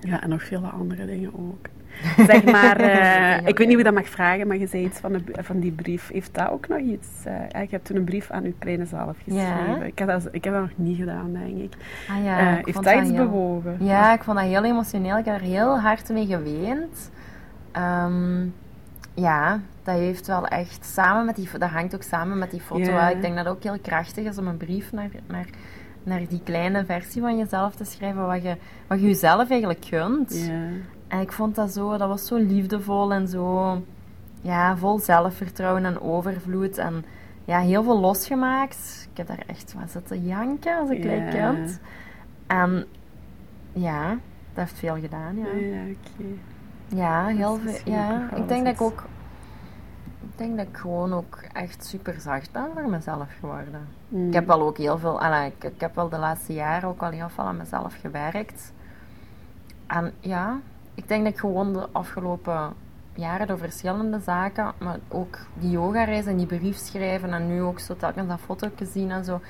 Ja. 0.00 0.22
En 0.22 0.28
nog 0.28 0.42
vele 0.42 0.66
andere 0.66 1.06
dingen 1.06 1.30
ook. 1.34 1.66
Zeg 2.30 2.44
maar, 2.44 2.76
eh, 2.80 3.46
ik 3.46 3.58
weet 3.58 3.66
niet 3.66 3.74
hoe 3.74 3.84
dat 3.84 3.94
mag 3.94 4.08
vragen, 4.08 4.46
maar 4.46 4.56
je 4.56 4.66
zei 4.66 4.84
iets 4.84 4.98
van, 4.98 5.12
de, 5.12 5.22
van 5.42 5.60
die 5.60 5.72
brief. 5.72 6.10
Heeft 6.12 6.34
dat 6.34 6.48
ook 6.50 6.68
nog 6.68 6.78
iets? 6.78 7.08
eh 7.24 7.32
ja, 7.48 7.58
ik 7.58 7.70
heb 7.70 7.84
toen 7.84 7.96
een 7.96 8.04
brief 8.04 8.30
aan 8.30 8.44
uw 8.44 8.52
kleine 8.58 8.84
zelf 8.84 9.16
geschreven. 9.24 9.74
Ja. 9.78 9.82
Ik, 9.82 9.98
heb 9.98 10.08
dat, 10.08 10.28
ik 10.30 10.44
heb 10.44 10.52
dat 10.52 10.62
nog 10.62 10.70
niet 10.76 10.96
gedaan, 10.96 11.32
denk 11.32 11.58
ik. 11.58 11.72
Ah 12.10 12.24
ja, 12.24 12.38
Eh, 12.38 12.58
ik 12.58 12.64
heeft 12.66 12.82
dat 12.84 12.94
iets 13.00 13.10
heel- 13.10 13.24
bewogen? 13.24 13.76
Ja, 13.80 14.12
ik 14.14 14.22
vond 14.22 14.38
dat 14.38 14.46
heel 14.46 14.64
emotioneel. 14.64 15.18
Ik 15.18 15.24
heb 15.24 15.34
er 15.34 15.40
heel 15.46 15.78
hard 15.80 16.08
mee 16.08 16.26
geweend. 16.26 17.10
Ehm, 17.72 18.42
ja, 19.14 19.60
dat 19.82 19.94
heeft 19.96 20.26
wel 20.26 20.46
echt 20.46 20.84
samen 20.86 21.24
met 21.26 21.36
die... 21.36 21.48
Dat 21.58 21.70
hangt 21.70 21.94
ook 21.94 22.02
samen 22.02 22.38
met 22.38 22.50
die 22.50 22.60
foto. 22.60 22.90
Ja. 22.90 23.08
Ik 23.08 23.20
denk 23.20 23.36
dat 23.36 23.44
het 23.44 23.54
ook 23.54 23.62
heel 23.62 23.78
krachtig 23.82 24.24
is 24.24 24.38
om 24.38 24.46
een 24.46 24.56
brief 24.56 24.92
naar, 24.92 25.08
naar, 25.26 25.46
naar 26.08 26.28
die 26.28 26.40
kleine 26.44 26.84
versie 26.84 27.20
van 27.20 27.38
jezelf 27.38 27.74
te 27.74 27.84
schrijven. 27.84 28.26
Wat 28.26 28.42
je, 28.42 28.56
wat 28.86 29.00
je 29.00 29.06
jezelf 29.06 29.50
eigenlijk 29.50 29.84
gunt. 29.84 30.46
Ja. 30.46 30.68
En 31.08 31.20
ik 31.20 31.32
vond 31.32 31.54
dat 31.54 31.72
zo... 31.72 31.96
Dat 31.96 32.08
was 32.08 32.26
zo 32.26 32.36
liefdevol 32.36 33.12
en 33.12 33.28
zo... 33.28 33.82
Ja, 34.40 34.76
vol 34.76 34.98
zelfvertrouwen 34.98 35.84
en 35.84 36.00
overvloed. 36.00 36.78
En 36.78 37.04
ja, 37.44 37.58
heel 37.60 37.82
veel 37.82 38.00
losgemaakt. 38.00 39.08
Ik 39.10 39.16
heb 39.16 39.26
daar 39.26 39.42
echt 39.46 39.74
wat 39.74 39.90
zitten 39.90 40.26
janken 40.26 40.78
als 40.78 40.90
een 40.90 41.00
klein 41.00 41.32
Ja. 41.32 41.52
kind. 41.52 41.80
En 42.46 42.86
ja, 43.72 44.08
dat 44.08 44.18
heeft 44.54 44.78
veel 44.78 44.96
gedaan, 45.00 45.36
ja. 45.36 45.46
Ja, 45.46 45.82
oké. 45.82 46.24
Ja, 46.88 47.26
heel 47.26 47.56
veel. 47.56 47.92
Ja, 47.92 48.28
ik 48.34 48.48
denk 48.48 48.64
dat 48.64 48.74
ik 48.74 48.80
ook. 48.80 49.04
Ik 50.20 50.38
denk 50.38 50.56
dat 50.56 50.66
ik 50.66 50.76
gewoon 50.76 51.12
ook 51.12 51.38
echt 51.52 51.86
super 51.86 52.20
zacht 52.20 52.52
ben 52.52 52.68
voor 52.74 52.88
mezelf 52.90 53.28
geworden. 53.40 53.97
Mm. 54.08 54.26
Ik 54.28 54.34
heb 54.34 54.46
wel 54.46 54.60
ook 54.62 54.76
heel 54.78 54.98
veel. 54.98 55.22
ik, 55.44 55.64
ik 55.64 55.80
heb 55.80 55.94
wel 55.94 56.08
de 56.08 56.18
laatste 56.18 56.52
jaren 56.52 56.88
ook 56.88 57.02
al 57.02 57.10
heel 57.10 57.28
veel 57.28 57.44
aan 57.44 57.56
mezelf 57.56 57.94
gewerkt. 58.00 58.72
En 59.86 60.12
ja, 60.20 60.58
ik 60.94 61.08
denk 61.08 61.24
dat 61.24 61.32
ik 61.32 61.38
gewoon 61.38 61.72
de 61.72 61.88
afgelopen 61.92 62.72
jaren 63.14 63.46
door 63.46 63.58
verschillende 63.58 64.20
zaken, 64.20 64.72
maar 64.78 64.98
ook 65.08 65.38
die 65.54 65.70
yogareis 65.70 66.26
en 66.26 66.36
die 66.36 66.46
brief 66.46 66.76
schrijven 66.76 67.32
en 67.32 67.46
nu 67.46 67.62
ook 67.62 67.78
zo 67.78 67.96
telkens 67.96 68.28
dat 68.28 68.40
foto 68.40 68.68
zien 68.82 69.10
en 69.10 69.24
zo, 69.24 69.40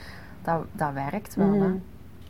dat, 0.42 0.64
dat 0.72 0.92
werkt 0.92 1.34
wel. 1.34 1.52
Hè. 1.52 1.68
Mm. 1.68 1.82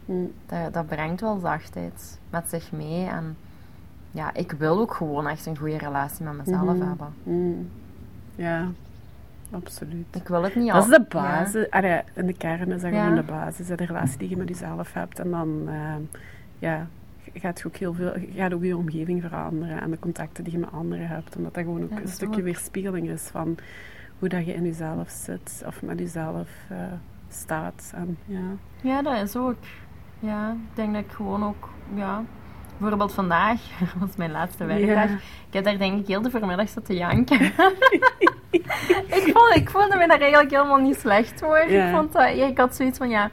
Mm. 0.04 0.32
Dat, 0.46 0.72
dat 0.72 0.86
brengt 0.86 1.20
wel 1.20 1.38
zachtheid 1.38 2.18
met 2.30 2.48
zich 2.48 2.72
mee. 2.72 3.06
En 3.06 3.36
ja, 4.10 4.34
ik 4.34 4.52
wil 4.52 4.78
ook 4.78 4.94
gewoon 4.94 5.26
echt 5.26 5.46
een 5.46 5.56
goede 5.58 5.78
relatie 5.78 6.24
met 6.24 6.36
mezelf 6.36 6.76
Mhm. 6.76 6.86
hebben. 6.88 7.14
Mm. 7.22 7.70
Ja, 8.34 8.66
absoluut. 9.50 10.06
Ik 10.14 10.28
wil 10.28 10.42
het 10.42 10.54
niet 10.54 10.72
Dat 10.72 10.84
is 10.84 10.90
de 10.90 11.04
basis. 11.08 11.70
Allee, 11.70 12.00
in 12.14 12.26
de 12.26 12.32
kern 12.32 12.72
is 12.72 12.80
dat 12.82 12.92
Ja. 12.92 13.00
gewoon 13.02 13.14
de 13.16 13.22
basis. 13.32 13.66
De 13.66 13.74
relatie 13.74 14.18
die 14.18 14.28
je 14.28 14.36
met 14.36 14.48
jezelf 14.48 14.92
hebt. 14.92 15.18
En 15.18 15.30
dan 15.30 15.62
ehm, 15.68 16.00
ja, 16.58 16.86
gaat 17.34 17.58
je 17.58 17.66
ook 17.66 17.76
heel 17.76 17.94
veel, 17.94 18.12
gaat 18.34 18.54
ook 18.54 18.64
je 18.64 18.76
omgeving 18.76 19.22
veranderen. 19.22 19.80
En 19.80 19.90
de 19.90 19.98
contacten 19.98 20.44
die 20.44 20.52
je 20.52 20.58
met 20.58 20.72
anderen 20.72 21.08
hebt. 21.08 21.36
Omdat 21.36 21.54
dat 21.54 21.64
gewoon 21.64 21.82
ook 21.82 21.90
Ja, 21.90 22.00
een 22.00 22.08
stukje 22.08 22.38
ook. 22.38 22.44
weerspiegeling 22.44 23.08
is 23.08 23.22
van 23.32 23.56
hoe 24.18 24.28
dat 24.28 24.46
je 24.46 24.54
in 24.54 24.64
jezelf 24.64 25.08
zit. 25.10 25.62
Of 25.66 25.82
met 25.82 25.98
jezelf 25.98 26.48
eh, 26.68 26.76
staat. 27.28 27.92
En, 27.94 28.18
ja. 28.24 28.38
Ja. 28.80 28.90
ja, 28.90 29.02
dat 29.02 29.22
is 29.22 29.36
ook. 29.36 29.56
Ja, 30.20 30.50
ik 30.50 30.76
denk 30.76 30.94
dat 30.94 31.04
ik 31.04 31.10
gewoon 31.12 31.44
ook, 31.44 31.68
ja... 31.94 32.22
Bijvoorbeeld 32.78 33.12
vandaag, 33.14 33.60
dat 33.80 33.88
was 33.98 34.16
mijn 34.16 34.30
laatste 34.30 34.64
werkdag. 34.64 35.08
Ja. 35.08 35.14
Ik 35.46 35.52
heb 35.52 35.64
daar 35.64 35.78
denk 35.78 36.00
ik 36.00 36.06
heel 36.06 36.22
de 36.22 36.30
voormiddag 36.30 36.68
zitten 36.68 36.94
janken. 36.94 37.40
ik, 39.18 39.30
vond, 39.34 39.54
ik 39.54 39.70
voelde 39.70 39.96
me 39.96 40.06
daar 40.06 40.20
eigenlijk 40.20 40.50
helemaal 40.50 40.80
niet 40.80 40.98
slecht 40.98 41.40
voor. 41.40 41.64
Ja. 41.68 41.86
Ik, 41.86 41.94
vond 41.94 42.12
dat, 42.12 42.28
ik 42.28 42.58
had 42.58 42.76
zoiets 42.76 42.98
van, 42.98 43.08
ja... 43.08 43.30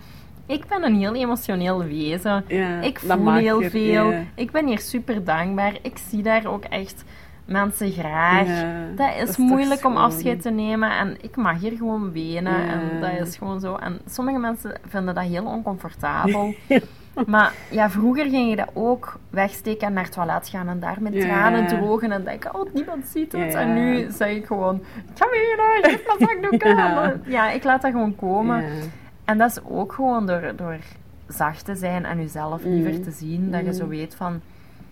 Ik 0.47 0.65
ben 0.67 0.83
een 0.83 0.95
heel 0.95 1.15
emotioneel 1.15 1.83
wezen. 1.83 2.45
Ja, 2.47 2.81
Ik 2.81 2.99
dat 3.07 3.17
voel 3.17 3.33
heel 3.33 3.61
veel. 3.61 4.13
Ik 4.35 4.51
ben 4.51 4.67
hier 4.67 4.79
super 4.79 5.23
dankbaar. 5.23 5.77
Ik 5.81 5.97
zie 6.09 6.23
daar 6.23 6.45
ook 6.45 6.63
echt 6.63 7.03
mensen 7.45 7.91
graag. 7.91 8.47
Dat 8.95 9.15
is, 9.15 9.27
toch 9.27 9.37
moeilijk 9.37 9.85
om 9.85 9.97
afscheid 9.97 10.41
te 10.41 10.49
nemen 10.49 10.91
en 10.91 11.17
ik 11.21 11.35
mag 11.35 11.59
hier 11.59 11.77
gewoon 11.77 12.11
wenen. 12.11 12.67
En 12.67 13.01
dat 13.01 13.27
is 13.27 13.37
gewoon 13.37 13.59
zo. 13.59 13.75
En 13.75 13.99
sommige 14.09 14.39
mensen 14.39 14.79
vinden 14.87 15.15
dat 15.15 15.23
heel 15.23 15.45
oncomfortabel. 15.45 16.55
maar 17.27 17.53
ja, 17.69 17.89
vroeger 17.89 18.25
ging 18.29 18.49
je 18.49 18.55
dat 18.55 18.69
ook 18.73 19.19
wegsteken 19.29 19.87
en 19.87 19.93
naar 19.93 20.03
het 20.03 20.11
toilet 20.13 20.47
gaan 20.47 20.67
en 20.67 20.79
daar 20.79 20.97
met 20.99 21.13
Ja. 21.13 21.19
tranen 21.21 21.67
drogen 21.67 22.11
en 22.11 22.23
denken, 22.23 22.55
oh, 22.55 22.73
niemand 22.73 23.05
ziet 23.07 23.31
het. 23.31 23.51
Ja. 23.53 23.59
En 23.59 23.73
nu 23.73 24.11
zeg 24.11 24.29
ik 24.29 24.45
gewoon, 24.45 24.81
ga 25.13 25.27
wenen, 25.29 25.83
geef 25.91 26.05
me 26.07 26.25
zakdoeken. 26.27 26.75
Ja. 26.75 27.13
ja, 27.25 27.49
ik 27.51 27.63
laat 27.63 27.81
dat 27.81 27.91
gewoon 27.91 28.15
komen. 28.15 28.63
En 29.25 29.37
dat 29.37 29.49
is 29.49 29.59
ook 29.69 29.93
gewoon 29.93 30.25
door, 30.25 30.53
door 30.55 30.77
zacht 31.27 31.65
te 31.65 31.75
zijn 31.75 32.05
en 32.05 32.17
jezelf 32.17 32.63
liever 32.63 32.93
Mm. 32.93 33.03
te 33.03 33.11
zien. 33.11 33.51
Dat 33.51 33.65
je 33.65 33.73
zo 33.73 33.83
Mm. 33.83 33.89
weet 33.89 34.15
van, 34.15 34.41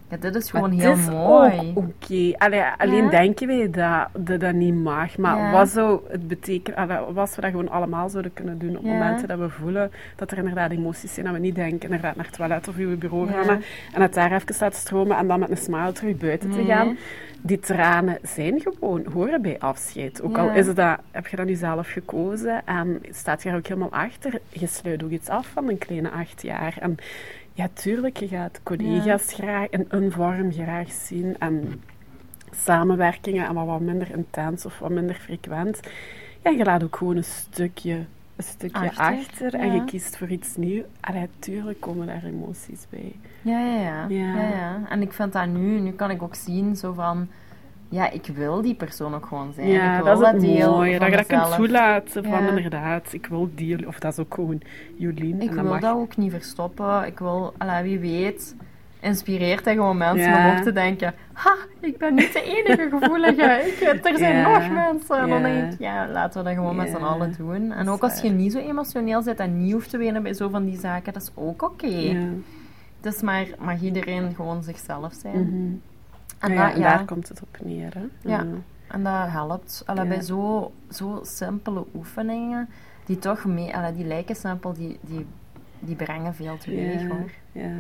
ja, 0.10 0.18
dit 0.18 0.36
is 0.36 0.50
gewoon 0.52 0.70
Maar 0.76 0.80
heel 0.86 0.92
is 0.94 1.10
mooi. 1.10 1.72
Oké, 1.76 2.38
Allee, 2.38 2.62
alleen 2.78 3.04
Ja. 3.04 3.10
denken 3.10 3.48
wij 3.48 3.70
dat, 3.70 4.26
dat 4.26 4.40
dat 4.40 4.54
niet 4.54 4.74
mag. 4.76 5.18
Maar 5.18 5.38
Ja. 5.38 5.52
wat 5.52 5.70
zou 5.70 6.00
het 6.08 6.28
betekenen, 6.28 6.80
allee, 6.80 6.98
wat 7.14 7.36
we 7.36 7.42
dat 7.42 7.50
gewoon 7.50 7.70
allemaal 7.70 8.10
zouden 8.10 8.34
kunnen 8.34 8.58
doen 8.60 8.78
op 8.78 8.84
Ja. 8.84 8.92
momenten 8.92 9.28
dat 9.28 9.40
we 9.40 9.50
voelen 9.50 9.92
dat 10.16 10.32
er 10.32 10.38
inderdaad 10.38 10.72
emoties 10.72 11.14
zijn, 11.14 11.26
dat 11.26 11.36
we 11.36 11.42
niet 11.42 11.56
denken 11.56 11.82
inderdaad 11.82 12.16
naar 12.16 12.26
het 12.26 12.34
toilet 12.36 12.68
of 12.68 12.76
uw 12.78 12.98
bureau 12.98 13.28
gaan 13.28 13.62
en 13.94 14.02
het 14.02 14.14
daar 14.14 14.32
even 14.32 14.56
laten 14.60 14.80
stromen 14.80 15.18
en 15.18 15.28
dan 15.28 15.40
met 15.40 15.50
een 15.50 15.58
smile 15.58 15.92
terug 15.92 16.18
buiten 16.18 16.52
te 16.52 16.64
gaan. 16.66 16.98
Die 17.42 17.60
tranen 17.60 18.18
zijn 18.22 18.60
gewoon, 18.62 19.06
horen 19.14 19.42
bij 19.42 19.60
afscheid. 19.60 20.22
Ook 20.22 20.38
al 20.38 20.50
is 20.52 20.68
het 20.68 20.76
dat, 20.76 20.98
heb 21.12 21.28
je 21.28 21.36
dat 21.36 21.46
nu 21.46 21.56
zelf 21.56 21.88
gekozen 21.90 22.62
en 22.66 23.02
staat 23.12 23.44
je 23.44 23.50
er 23.50 23.56
ook 23.56 23.68
helemaal 23.68 23.92
achter. 23.92 24.40
Je 24.50 24.68
sluit 24.68 25.04
ook 25.04 25.10
iets 25.10 25.30
af 25.30 25.48
van 25.48 25.70
een 25.70 25.78
kleine 25.78 26.10
acht 26.10 26.42
jaar. 26.42 26.78
En 26.80 26.98
ja, 27.54 27.70
tuurlijk, 27.74 28.18
je 28.18 28.28
gaat 28.28 28.60
collega's 28.64 29.34
graag 29.34 29.70
in 29.70 29.86
een 29.90 30.12
vorm 30.12 30.52
graag 30.52 30.92
zien 30.92 31.36
en 31.40 31.82
samenwerkingen 32.52 33.48
en 33.48 33.66
wat, 33.66 33.80
minder 33.80 34.12
intens 34.12 34.66
of 34.66 34.80
wat 34.80 34.90
minder 34.90 35.16
frequent. 35.16 35.80
Ja, 36.44 36.52
je 36.52 36.64
laat 36.64 36.84
ook 36.84 36.96
gewoon 36.96 37.18
een 37.18 37.24
stukje, 37.24 38.06
een 38.36 38.44
stukje 38.44 38.90
Achter, 38.90 39.04
achter, 39.04 39.54
en 39.54 39.68
ja. 39.68 39.74
je 39.74 39.86
kiest 39.86 40.18
voor 40.18 40.30
iets 40.30 40.56
nieuws. 40.56 40.84
En 41.02 41.30
tuurlijk 41.40 41.80
komen 41.80 42.08
daar 42.08 42.24
emoties 42.24 42.86
bij. 42.90 43.16
Ja, 43.42 43.60
ja, 43.60 43.82
ja, 43.82 44.06
Ja. 44.10 44.36
ja. 44.36 44.50
ja. 44.50 44.82
En 44.90 45.02
ik 45.02 45.14
vind 45.14 45.34
dat 45.34 45.48
nu, 45.48 45.80
nu 45.80 45.92
kan 45.92 46.10
ik 46.12 46.22
ook 46.22 46.36
zien 46.36 46.76
zo 46.76 46.94
van, 46.94 47.28
ja, 47.94 48.10
ik 48.12 48.26
wil 48.34 48.62
die 48.62 48.76
persoon 48.76 49.16
ook 49.16 49.26
gewoon 49.26 49.54
zijn. 49.54 49.68
Ja, 49.68 49.98
ik 49.98 50.04
wil 50.04 50.20
dat 50.20 50.22
is 50.22 50.32
het 50.32 50.42
deel 50.42 50.72
mooie. 50.76 51.00
Dat 51.00 51.10
je 51.10 51.16
dat 51.18 51.26
kunt 51.26 51.56
toelaten 51.56 52.24
van 52.24 52.44
Ja. 52.44 52.48
inderdaad, 52.50 53.14
ik 53.14 53.26
wil 53.26 53.50
die, 53.56 53.88
of 53.88 54.00
dat 54.00 54.12
is 54.12 54.20
ook 54.20 54.34
gewoon 54.34 54.62
Jolien. 54.96 55.42
Ik 55.42 55.50
en 55.50 55.56
wil 55.56 55.64
mag 55.64 55.80
dat 55.82 55.96
ook 55.96 56.18
niet 56.18 56.32
verstoppen. 56.32 57.06
Ik 57.06 57.20
wil, 57.20 57.54
ala, 57.58 57.82
wie 57.84 58.00
weet, 58.00 58.56
inspireert 59.00 59.66
hij 59.66 59.74
gewoon 59.74 59.98
mensen 59.98 60.30
Ja. 60.30 60.50
om 60.52 60.58
op 60.58 60.64
te 60.64 60.72
denken, 60.72 61.14
ha, 61.34 61.56
ik 61.80 61.98
ben 61.98 62.14
niet 62.14 62.34
de 62.34 62.42
enige 62.66 62.90
gevoelige. 62.90 63.44
Ik, 63.82 64.06
er 64.06 64.18
zijn 64.18 64.36
Ja. 64.36 64.58
nog 64.60 64.72
mensen. 64.72 65.18
En 65.18 65.30
dan 65.30 65.42
Ja. 65.42 65.60
denk 65.60 65.74
ik, 65.74 65.80
ja, 65.80 66.08
laten 66.08 66.40
we 66.40 66.46
dat 66.50 66.58
gewoon 66.58 66.76
met 66.76 66.90
z'n 66.90 66.96
allen 67.04 67.34
doen. 67.38 67.72
En 67.72 67.86
Dat 67.86 67.94
ook 67.94 68.04
als 68.04 68.22
je 68.22 68.30
niet 68.30 68.52
zo 68.52 68.58
emotioneel 68.60 69.22
zit 69.22 69.40
en 69.40 69.58
niet 69.64 69.72
hoeft 69.74 69.90
te 69.90 69.98
wenen 69.98 70.24
bij 70.24 70.34
zo 70.34 70.50
van 70.50 70.66
die 70.66 70.78
zaken, 70.80 71.14
dat 71.14 71.22
is 71.22 71.32
ook 71.36 71.62
oké. 71.64 71.88
Ja. 71.88 72.20
Dus 73.02 73.22
maar 73.22 73.46
mag 73.60 73.82
iedereen 73.82 74.36
gewoon 74.36 74.64
zichzelf 74.64 75.14
zijn. 75.14 75.48
Mhm. 75.50 75.76
En, 76.44 76.54
ja, 76.54 76.66
dat, 76.66 76.74
en 76.74 76.80
ja, 76.80 76.98
daar 76.98 77.06
komt 77.06 77.30
het 77.30 77.42
op 77.42 77.58
neer. 77.64 77.94
Hè? 77.94 78.30
Ja. 78.30 78.46
en 78.88 79.04
dat 79.04 79.30
helpt. 79.30 79.84
Allee. 79.86 80.08
Bij 80.08 80.22
zo, 80.22 80.72
zo 80.90 81.20
simpele 81.24 81.86
oefeningen, 81.96 82.70
die 83.06 83.20
toch 83.20 83.46
mee, 83.46 83.76
allee, 83.76 83.94
die 83.94 84.06
lijken 84.06 84.36
simpel, 84.36 84.74
die, 84.74 85.00
die, 85.02 85.26
die 85.80 85.96
brengen 85.96 86.36
veel 86.36 86.58
teweeg 86.58 87.08
hoor. 87.08 87.32
ja. 87.52 87.72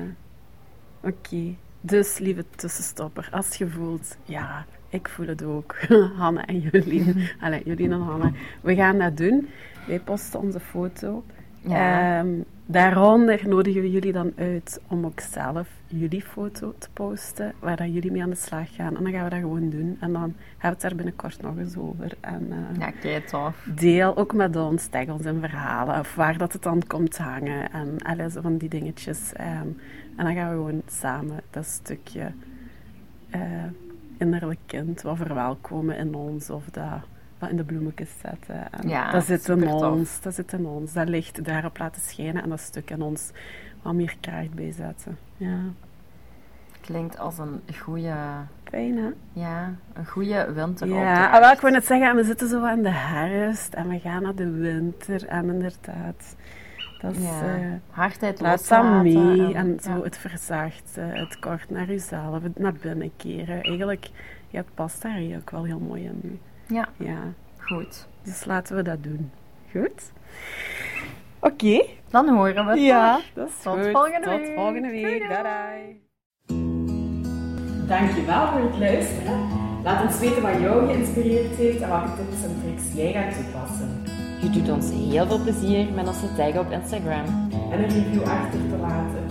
Oké. 1.01 1.55
Dus, 1.81 2.17
lieve 2.17 2.45
tussenstopper, 2.55 3.29
als 3.31 3.55
je 3.55 3.69
voelt, 3.69 4.17
ja, 4.23 4.65
ik 4.89 5.09
voel 5.09 5.27
het 5.27 5.43
ook. 5.43 5.75
Hanne 6.17 6.41
en 6.41 6.59
Jolien. 6.59 7.29
Allee, 7.41 7.61
Jolien 7.65 7.91
en 7.91 8.01
Hanne. 8.01 8.31
We 8.61 8.75
gaan 8.75 8.97
dat 8.97 9.17
doen. 9.17 9.49
Wij 9.87 9.99
posten 9.99 10.39
onze 10.39 10.59
foto. 10.59 11.23
Ja. 11.59 12.19
Ehm, 12.19 12.41
daaronder 12.65 13.47
nodigen 13.47 13.81
we 13.81 13.91
jullie 13.91 14.11
dan 14.11 14.33
uit 14.35 14.81
om 14.87 15.05
ook 15.05 15.19
zelf 15.19 15.67
jullie 15.99 16.21
foto 16.21 16.73
te 16.77 16.87
posten, 16.93 17.53
waar 17.59 17.75
dat 17.77 17.93
jullie 17.93 18.11
mee 18.11 18.21
aan 18.21 18.29
de 18.29 18.35
slag 18.35 18.75
gaan. 18.75 18.97
En 18.97 19.03
dan 19.03 19.11
gaan 19.11 19.23
we 19.23 19.29
dat 19.29 19.39
gewoon 19.39 19.69
doen. 19.69 19.97
En 19.99 20.13
dan 20.13 20.21
hebben 20.21 20.35
we 20.59 20.67
het 20.67 20.81
daar 20.81 20.95
binnenkort 20.95 21.41
nog 21.41 21.57
eens 21.57 21.77
over. 21.77 22.11
En, 22.19 22.47
eh, 22.51 22.79
ja, 22.79 22.91
kijk 22.91 23.27
tof. 23.27 23.67
Deel 23.75 24.17
ook 24.17 24.33
met 24.33 24.55
ons, 24.55 24.87
tag 24.87 25.07
ons 25.07 25.25
in 25.25 25.39
verhalen 25.39 25.99
of 25.99 26.15
waar 26.15 26.37
dat 26.37 26.53
het 26.53 26.63
dan 26.63 26.83
komt 26.87 27.17
hangen 27.17 27.71
en 27.71 27.97
alles 28.01 28.33
van 28.41 28.57
die 28.57 28.69
dingetjes. 28.69 29.33
Ehm, 29.33 29.67
en 30.15 30.25
dan 30.25 30.33
gaan 30.33 30.49
we 30.49 30.55
gewoon 30.55 30.81
samen 30.87 31.39
dat 31.49 31.65
stukje 31.65 32.31
eh, 33.29 33.41
innerlijk 34.17 34.59
kind 34.65 35.01
wat 35.01 35.17
verwelkomen 35.17 35.97
in 35.97 36.15
ons 36.15 36.49
of 36.49 36.63
dat, 36.71 37.49
in 37.49 37.55
de 37.55 37.63
bloemetjes 37.63 38.09
zetten. 38.21 38.71
En 38.71 38.89
Ja, 38.89 39.11
dat 39.11 39.25
zit 39.25 39.47
in 39.49 39.67
ons, 39.67 40.21
dat 40.21 40.33
zit 40.33 40.53
in 40.53 40.65
ons. 40.65 40.93
Dat 40.93 41.07
licht 41.07 41.45
daarop 41.45 41.77
laten 41.77 42.01
schijnen 42.01 42.43
en 42.43 42.49
dat 42.49 42.59
stuk 42.59 42.89
in 42.89 43.01
ons 43.01 43.31
wat 43.81 43.93
meer 43.93 44.15
kracht 44.19 44.53
bijzetten. 44.53 45.17
Ja, 45.37 45.59
Klinkt 46.85 47.19
als 47.19 47.37
een 47.37 47.61
goede, 47.81 48.13
fijn 48.63 48.97
hè? 48.97 49.09
ja, 49.41 49.73
een 49.93 50.05
goede 50.07 50.53
winteropdracht. 50.53 51.17
Ja, 51.17 51.31
ah, 51.31 51.39
wel, 51.39 51.51
ik 51.51 51.59
wou 51.59 51.73
net 51.73 51.85
zeggen, 51.85 52.07
en 52.09 52.15
we 52.15 52.23
zitten 52.23 52.47
zo 52.49 52.63
aan 52.65 52.81
de 52.81 52.89
herfst 52.89 53.73
en 53.73 53.87
we 53.89 53.99
gaan 53.99 54.21
naar 54.21 54.35
de 54.35 54.49
winter 54.51 55.27
en 55.27 55.49
inderdaad, 55.49 56.35
dat 57.01 57.15
is... 57.15 57.23
Ja. 57.23 57.55
eh, 57.55 57.71
Hardheid 57.89 58.41
Laat 58.41 58.67
dat 58.67 58.83
mee 59.03 59.53
en 59.53 59.77
zo 59.81 59.89
ja. 59.91 60.01
het 60.01 60.17
verzacht, 60.17 60.97
eh, 60.97 61.05
het 61.09 61.39
kort 61.39 61.69
naar 61.69 61.85
jezelf, 61.87 62.43
het 62.43 62.59
naar 62.59 62.73
binnen 62.73 63.11
keren. 63.17 63.61
Eigenlijk, 63.63 64.09
ja, 64.49 64.57
het 64.59 64.73
past 64.73 65.01
daar 65.01 65.15
hier 65.15 65.37
ook 65.37 65.49
wel 65.49 65.63
heel 65.63 65.79
mooi 65.79 66.03
in 66.03 66.19
nu. 66.21 66.39
Ja, 66.75 66.87
Ja, 66.97 67.17
goed. 67.59 68.07
dus 68.23 68.45
laten 68.45 68.75
we 68.75 68.81
dat 68.81 69.03
doen. 69.03 69.31
Goed? 69.71 70.11
Oké. 71.39 71.85
Dan 72.09 72.29
horen 72.29 72.65
we 72.65 72.71
het 72.71 72.79
Ja, 72.81 73.13
nog. 73.13 73.23
dat 73.33 73.47
is 73.49 73.61
Tot 73.61 73.73
goed. 73.79 73.91
volgende 73.91 74.19
Tot 74.29 74.39
week. 74.39 74.55
volgende 74.55 74.89
week. 74.89 75.03
Doei, 75.03 75.41
doei. 75.41 76.01
Dankjewel 77.99 78.47
voor 78.47 78.61
het 78.61 78.79
luisteren. 78.79 79.39
Laat 79.83 80.05
ons 80.05 80.19
weten 80.19 80.41
wat 80.41 80.59
jou 80.59 80.87
geïnspireerd 80.87 81.55
heeft 81.55 81.81
en 81.81 81.89
welke 81.89 82.15
tips 82.15 82.43
en 82.43 82.55
tricks 82.61 82.83
jij 82.95 83.11
gaat 83.11 83.33
toepassen. 83.33 84.03
Je 84.41 84.49
doet 84.49 84.69
ons 84.69 84.91
heel 84.91 85.25
veel 85.25 85.39
plezier 85.39 85.93
met 85.93 86.07
onze 86.07 86.35
tag 86.35 86.57
op 86.57 86.71
Instagram. 86.71 87.25
En 87.71 87.83
een 87.83 87.89
review 87.89 88.23
achter 88.23 88.59
te 88.69 88.77
laten. 88.81 89.25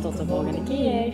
Tot 0.00 0.16
de 0.16 0.26
volgende 0.26 0.62
keer. 0.62 1.12